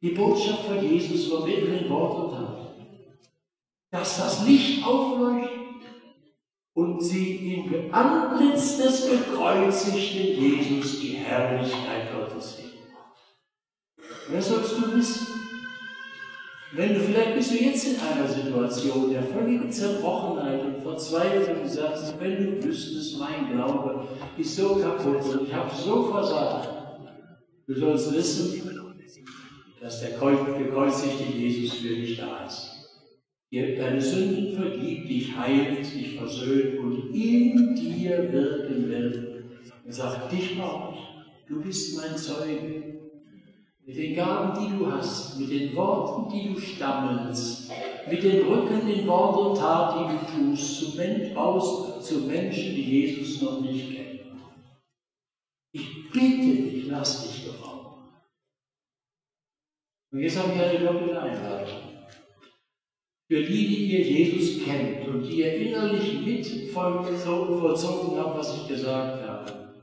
[0.01, 2.75] die Botschaft von Jesus vermitteln in Wort und Tat,
[3.91, 5.51] dass das Licht aufleuchtet
[6.73, 12.71] und sie im Antlitz des gekreuzigten Jesus die Herrlichkeit Gottes sehen.
[14.31, 15.44] Das sollst du wissen.
[16.75, 21.69] Wenn du vielleicht bist du jetzt in einer Situation der völligen Zerbrochenheit und Verzweiflung und
[21.69, 24.05] sagst, wenn du wüsstest, mein Glaube
[24.37, 26.69] ist so kaputt und ich habe so versagt.
[27.65, 28.61] Du sollst wissen,
[29.79, 32.71] dass der gekreuzigte Jesus für dich da ist.
[33.51, 39.45] Deine Sünden vergibt, dich heilt, dich versöhnt und in dir wirken will.
[39.85, 40.99] Er sagt, dich brauche ich.
[41.47, 42.84] Du bist mein Zeuge
[43.85, 47.71] mit den Gaben, die du hast, mit den Worten, die du stammelst,
[48.09, 52.75] mit den Brücken in Wort und Tat, die du tust, zu, Men aus, zu Menschen,
[52.75, 54.19] die Jesus noch nicht kennen.
[55.71, 58.09] Ich bitte dich, lass dich gebrauchen.
[60.11, 61.67] Und jetzt habe ich eine doppelte Einladung.
[63.27, 68.67] Für die, die ihr Jesus kennt und die ihr innerlich mit vollzogen habt, was ich
[68.67, 69.75] gesagt habe,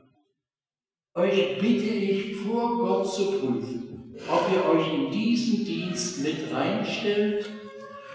[1.15, 3.92] euch bitte ich vor Gott zu prüfen
[4.29, 7.49] ob ihr euch in diesen Dienst mit reinstellt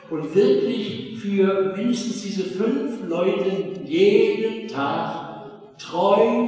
[0.09, 6.47] und wirklich für mindestens diese fünf Leute jeden Tag treu,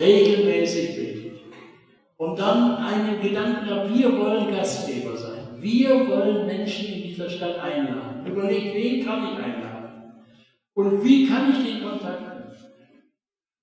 [0.00, 1.32] regelmäßig betet.
[2.18, 5.56] Und dann einen Gedanken habt, wir wollen Gastgeber sein.
[5.58, 8.26] Wir wollen Menschen in dieser Stadt einladen.
[8.26, 10.12] Überlegt, wen kann ich einladen?
[10.74, 12.35] Und wie kann ich den Kontakt?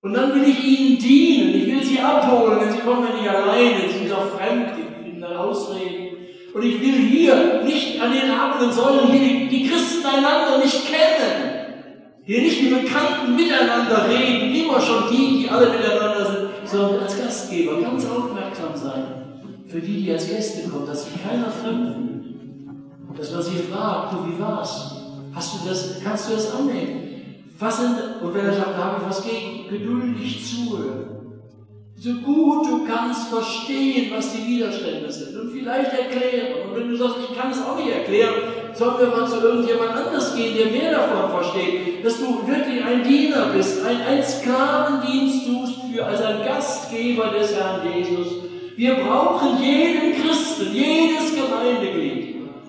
[0.04, 1.56] Und dann will ich ihnen dienen.
[1.56, 5.38] Ich will sie abholen, denn sie kommen ja nicht alleine wieder fremd, die finden dann
[5.38, 6.18] Ausreden.
[6.54, 10.86] Und ich will hier nicht an den Abenden sollen hier die, die Christen einander nicht
[10.86, 11.54] kennen.
[12.26, 17.18] Hier nicht die Bekannten miteinander reden, immer schon die, die alle miteinander sind, sondern als
[17.18, 19.04] Gastgeber ganz aufmerksam sein.
[19.68, 23.20] Für die, die als Gäste kommen, dass sich keiner fremd fühlt.
[23.20, 24.96] Dass man sie fragt, du, wie war's?
[25.34, 27.03] Hast du das, kannst du das annehmen?
[27.64, 31.14] Was sind, und wenn er sagt, da habe ich was gegen, geduldig zuhören
[32.04, 36.66] so gut du kannst verstehen, was die Widerstände sind und vielleicht erklären.
[36.66, 38.34] Und wenn du sagst, ich kann es auch nicht erklären,
[38.74, 43.04] sollen wir mal zu irgendjemand anders gehen, der mehr davon versteht, dass du wirklich ein
[43.04, 48.28] Diener bist, ein, ein Sklavendienst tust für, als ein Gastgeber des Herrn Jesus.
[48.76, 52.23] Wir brauchen jeden Christen, jedes Gemeindeglied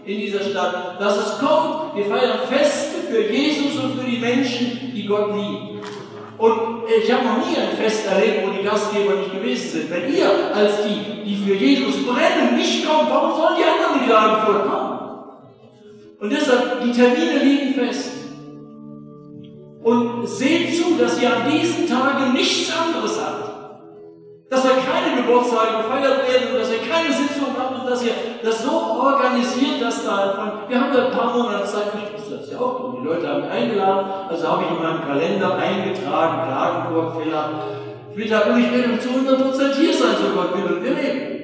[0.06, 1.96] in dieser Stadt, dass es kommt.
[1.96, 5.80] Wir feiern Feste für Jesus und für die Menschen, die Gott lieben.
[6.36, 9.90] Und ich habe noch nie ein Fest erlebt, wo die Gastgeber nicht gewesen sind.
[9.90, 14.08] Wenn ihr als die, die für Jesus brennen, nicht kommt, warum sollen die anderen in
[14.08, 14.94] Klagenfurt kommen?
[16.20, 18.10] Und deshalb, die Termine liegen fest.
[19.82, 23.53] Und seht zu, dass ihr an diesen Tagen nichts anderes habt.
[24.54, 28.12] Dass ihr keine Geburtstage gefeiert werden und dass ihr keine Sitzung habt und dass ihr
[28.40, 28.70] das so
[29.02, 32.84] organisiert, dass da, wir haben ja ein paar Monate Zeit, ich wusste das ja auch,
[32.84, 37.50] und die Leute haben mich eingeladen, also habe ich in meinem Kalender eingetragen, Klagenburg, Villa,
[38.14, 41.34] Mittag, und ich werde zu 100% hier sein, so Gott will und wir leben.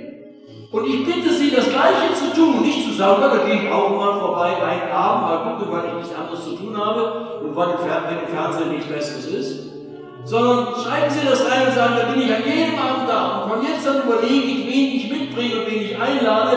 [0.70, 3.90] Und ich bitte Sie, das Gleiche zu tun, nicht zu sagen, da gehe ich auch
[3.90, 7.70] mal vorbei, einen Abend, mal gucken, weil ich nichts anderes zu tun habe und wann
[7.70, 9.69] im Fernsehen nichts Besseres ist.
[10.24, 13.42] Sondern schreiben Sie das rein und sagen, da bin ich an jedem Abend da.
[13.42, 16.56] Und von jetzt an überlege ich, wen ich mitbringe und wen ich einlade.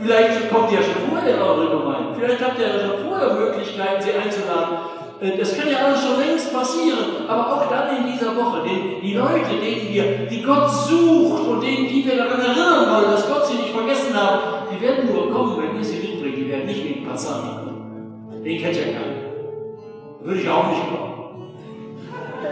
[0.00, 2.08] Vielleicht kommt ihr ja schon vorher in eure Gemeinde.
[2.18, 4.78] Vielleicht habt ihr ja schon vorher Möglichkeiten, sie einzuladen.
[5.20, 9.00] Äh, das kann ja alles schon längst passieren, aber auch dann in dieser Woche, den,
[9.00, 13.28] die Leute, denen wir, die Gott sucht und denen, die wir daran erinnern wollen, dass
[13.28, 16.66] Gott sie nicht vergessen hat, die werden nur kommen, wenn wir sie mitbringen, die werden
[16.66, 18.42] nicht wegen Passani kommen.
[18.44, 19.24] Den kennt ja keiner.
[20.20, 21.13] Würde ich auch nicht kommen.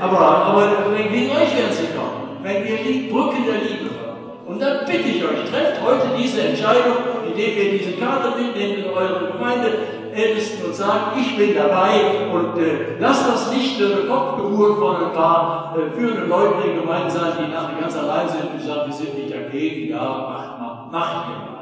[0.00, 0.62] Aber, aber
[0.92, 4.12] wegen euch werden sie kommen, wenn wir die Brücken der Liebe haben.
[4.46, 8.90] Und dann bitte ich euch, trefft heute diese Entscheidung, indem ihr diese Karte mitnehmt in
[8.90, 9.68] eure Gemeinde,
[10.14, 14.96] Ältesten und sagen, ich bin dabei und äh, lasst das nicht äh, eine Kopfgeburt von
[14.96, 18.62] ein paar äh, führenden Leuten in der Gemeinde sein, die nachher ganz allein sind und
[18.62, 21.52] sagen, wir sind nicht dagegen, ja, macht mal, macht ihr mal.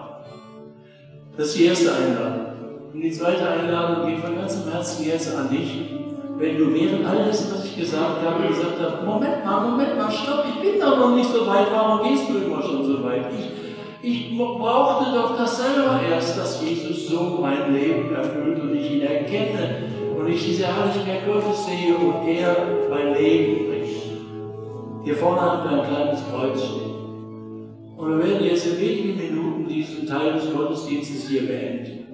[1.37, 2.47] Das ist die erste Einladung.
[2.93, 6.10] Und die zweite Einladung geht von ganzem Herzen jetzt an dich.
[6.41, 10.11] Wenn du während all dessen, was ich gesagt habe, gesagt hast, Moment mal, Moment mal,
[10.11, 13.27] stopp, ich bin doch noch nicht so weit, warum gehst du immer schon so weit?
[14.03, 18.91] Ich, ich brauchte doch das selber erst, dass Jesus so mein Leben erfüllt und ich
[18.91, 19.83] ihn erkenne
[20.19, 22.57] und ich diese Herrlichkeit Gottes sehe und er
[22.89, 25.05] mein Leben bringt.
[25.05, 26.91] Hier vorne haben wir ein kleines Kreuz stehen.
[27.99, 32.07] Und wir werden jetzt in wenigen Minuten diesen Teil des Gottesdienstes hier beenden.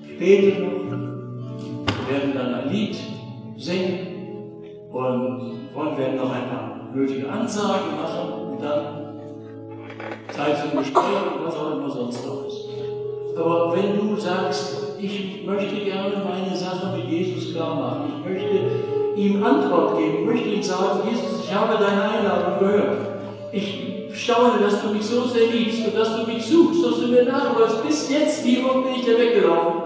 [0.00, 1.05] Ich bete noch,
[2.06, 2.96] wir werden dann ein Lied
[3.56, 9.06] singen und wollen werden noch ein paar nötige Ansagen machen und dann
[10.30, 12.66] Zeit zum Gespräch und was auch immer sonst noch ist.
[13.36, 18.58] Aber wenn du sagst, ich möchte gerne meine Sache mit Jesus klar machen, ich möchte
[19.16, 22.98] ihm Antwort geben, ich möchte ihm sagen, Jesus, ich habe deine Einladung gehört.
[23.52, 23.84] Ich
[24.14, 27.24] staune, dass du mich so sehr liebst und dass du mich suchst, dass du mir
[27.24, 27.86] nachläufst.
[27.86, 29.82] Bis jetzt, wie oft bin ich dir weggelaufen?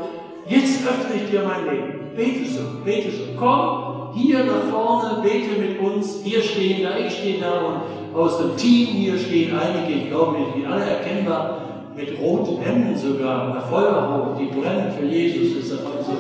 [0.47, 2.00] Jetzt öffne ich dir mein Leben.
[2.17, 3.23] Bete so, bete so.
[3.39, 6.25] Komm hier nach vorne, bete mit uns.
[6.25, 10.37] Wir stehen da, ich stehe da und aus dem Team hier stehen einige, ich glaube,
[10.57, 11.59] die alle erkennbar,
[11.97, 16.13] mit roten Hemden sogar, Feuerrot, die brennen für Jesus, das sind also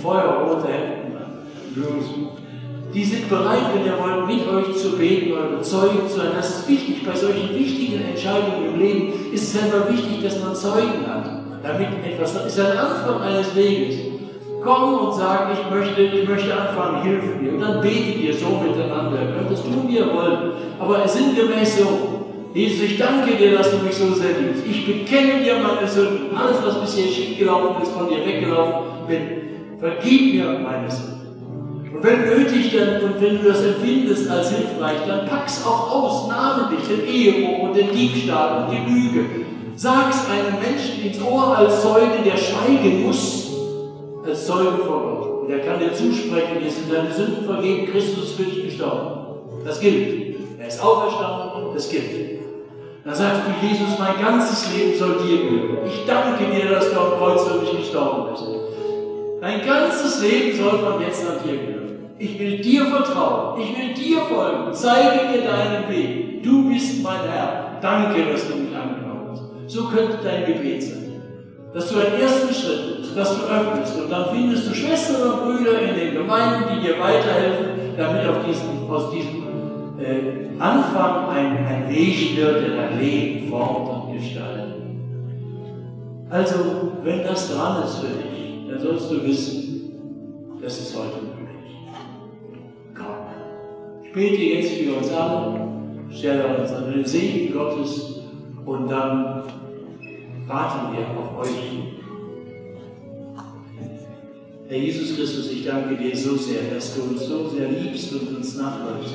[0.00, 1.02] feuerrote Hemden.
[2.94, 6.32] Die sind bereit, wenn ihr wollt, mit euch zu beten, eure Zeugen zu sein.
[6.36, 7.06] Das ist wichtig.
[7.06, 11.24] Bei solchen wichtigen Entscheidungen im Leben ist es selber wichtig, dass man Zeugen hat.
[11.62, 14.11] Damit etwas, das ist ein Anfang eines Weges.
[14.62, 17.54] Komm und sag, ich möchte, ich möchte anfangen, hilf mir.
[17.54, 19.20] Und dann betet ihr so miteinander.
[19.20, 20.52] Ihr könnt das tun, wie ihr wollt.
[20.78, 22.22] Aber sinngemäß so.
[22.54, 24.64] Jesus, ich danke dir, dass du mich so sehr liebst.
[24.68, 26.36] Ich bekenne dir meine Sünden.
[26.36, 29.78] Alles, was bisher schief gelaufen ist, von dir weggelaufen bin.
[29.80, 31.12] Vergib mir meine Sünden.
[31.94, 36.28] Und wenn nötig, dann, und wenn du das empfindest als hilfreich, dann pack's auch aus,
[36.28, 39.24] namentlich den Ehebruch und den Diebstahl und die Lüge.
[39.74, 43.41] Sag's einem Menschen ins Ohr als Zeuge, der schweigen muss
[44.24, 45.42] als Zeuge vor Gott.
[45.42, 49.64] Und er kann dir zusprechen, dir sind deine Sünden vergeben, Christus ist für dich gestorben.
[49.64, 50.36] Das gilt.
[50.58, 52.40] Er ist auferstanden, das gilt.
[53.04, 55.86] Dann sagst du, Jesus, mein ganzes Leben soll dir gehören.
[55.86, 58.44] Ich danke dir, dass du am Kreuz für mich gestorben bist.
[59.40, 61.82] Dein ganzes Leben soll von jetzt an dir gehören.
[62.18, 63.60] Ich will dir vertrauen.
[63.60, 64.72] Ich will dir folgen.
[64.72, 66.44] Zeige mir deinen Weg.
[66.44, 67.78] Du bist mein Herr.
[67.82, 69.42] Danke, dass du mich angenommen hast.
[69.66, 71.01] So könnte dein Gebet sein
[71.74, 75.80] dass du einen ersten Schritt, dass du öffnest und dann findest du Schwestern und Brüder
[75.80, 79.42] in den Gemeinden, die dir weiterhelfen, damit auf diesem, aus diesem
[79.98, 84.74] äh, Anfang ein, ein Weg wird, der dein Leben formt und gestaltet.
[86.28, 86.54] Also,
[87.02, 89.92] wenn das dran ist für dich, dann sollst du wissen,
[90.62, 91.76] das ist heute möglich.
[92.94, 94.04] Komm.
[94.04, 95.68] Ich bete jetzt für uns alle,
[96.10, 98.20] stelle uns an den Segen Gottes
[98.64, 99.42] und dann
[100.46, 102.02] warten wir auf euch.
[104.68, 108.36] Herr Jesus Christus, ich danke dir so sehr, dass du uns so sehr liebst und
[108.36, 109.14] uns nachläufst.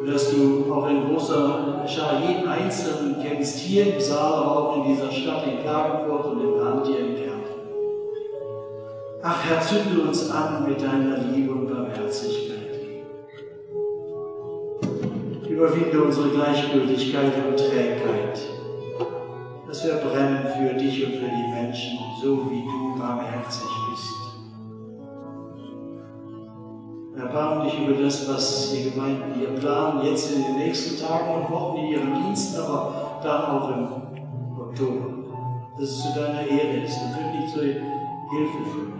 [0.00, 4.76] Und dass du auch in großer Schar jeden Einzelnen kennst, hier im Saal, aber auch
[4.78, 7.30] in dieser Stadt, in Klagenfurt und im Land hier in Kärnten.
[9.22, 12.56] Ach Herr, zünde uns an mit deiner Liebe und Barmherzigkeit.
[15.60, 18.40] Überwinde unsere Gleichgültigkeit und Trägheit,
[19.82, 20.02] dass
[20.58, 24.14] wir für dich und für die Menschen, so wie du barmherzig bist.
[27.16, 31.50] Erbarm dich über das, was die Gemeinden hier planen, jetzt in den nächsten Tagen und
[31.50, 35.14] Wochen in ihren Diensten, aber dann auch im Oktober.
[35.78, 38.90] Dass es zu deiner Ehre ist und wirklich zur Hilfe führt.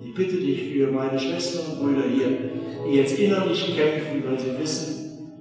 [0.00, 2.38] Ich bitte dich für meine Schwestern und Brüder hier,
[2.86, 5.34] die jetzt innerlich kämpfen, weil sie wissen,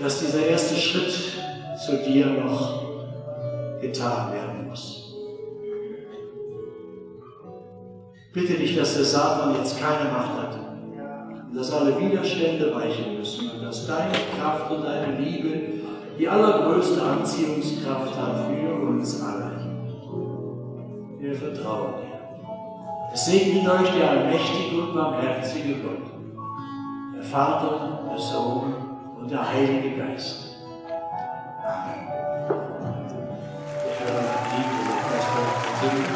[0.00, 1.12] dass dieser erste Schritt
[1.86, 2.85] zu dir noch
[3.80, 5.14] getan werden muss.
[8.32, 10.58] Bitte dich, dass der Satan jetzt keine Macht hat
[11.48, 15.58] und dass alle Widerstände weichen müssen und dass deine Kraft und deine Liebe
[16.18, 19.52] die allergrößte Anziehungskraft hat für uns alle.
[21.18, 22.16] Wir vertrauen dir.
[23.12, 26.06] Es segne euch der allmächtige und barmherzige Gott,
[27.16, 28.74] der Vater, der Sohn
[29.18, 30.56] und der Heilige Geist.
[31.64, 32.15] Amen.
[35.86, 36.15] Der Herr liebe, dass wir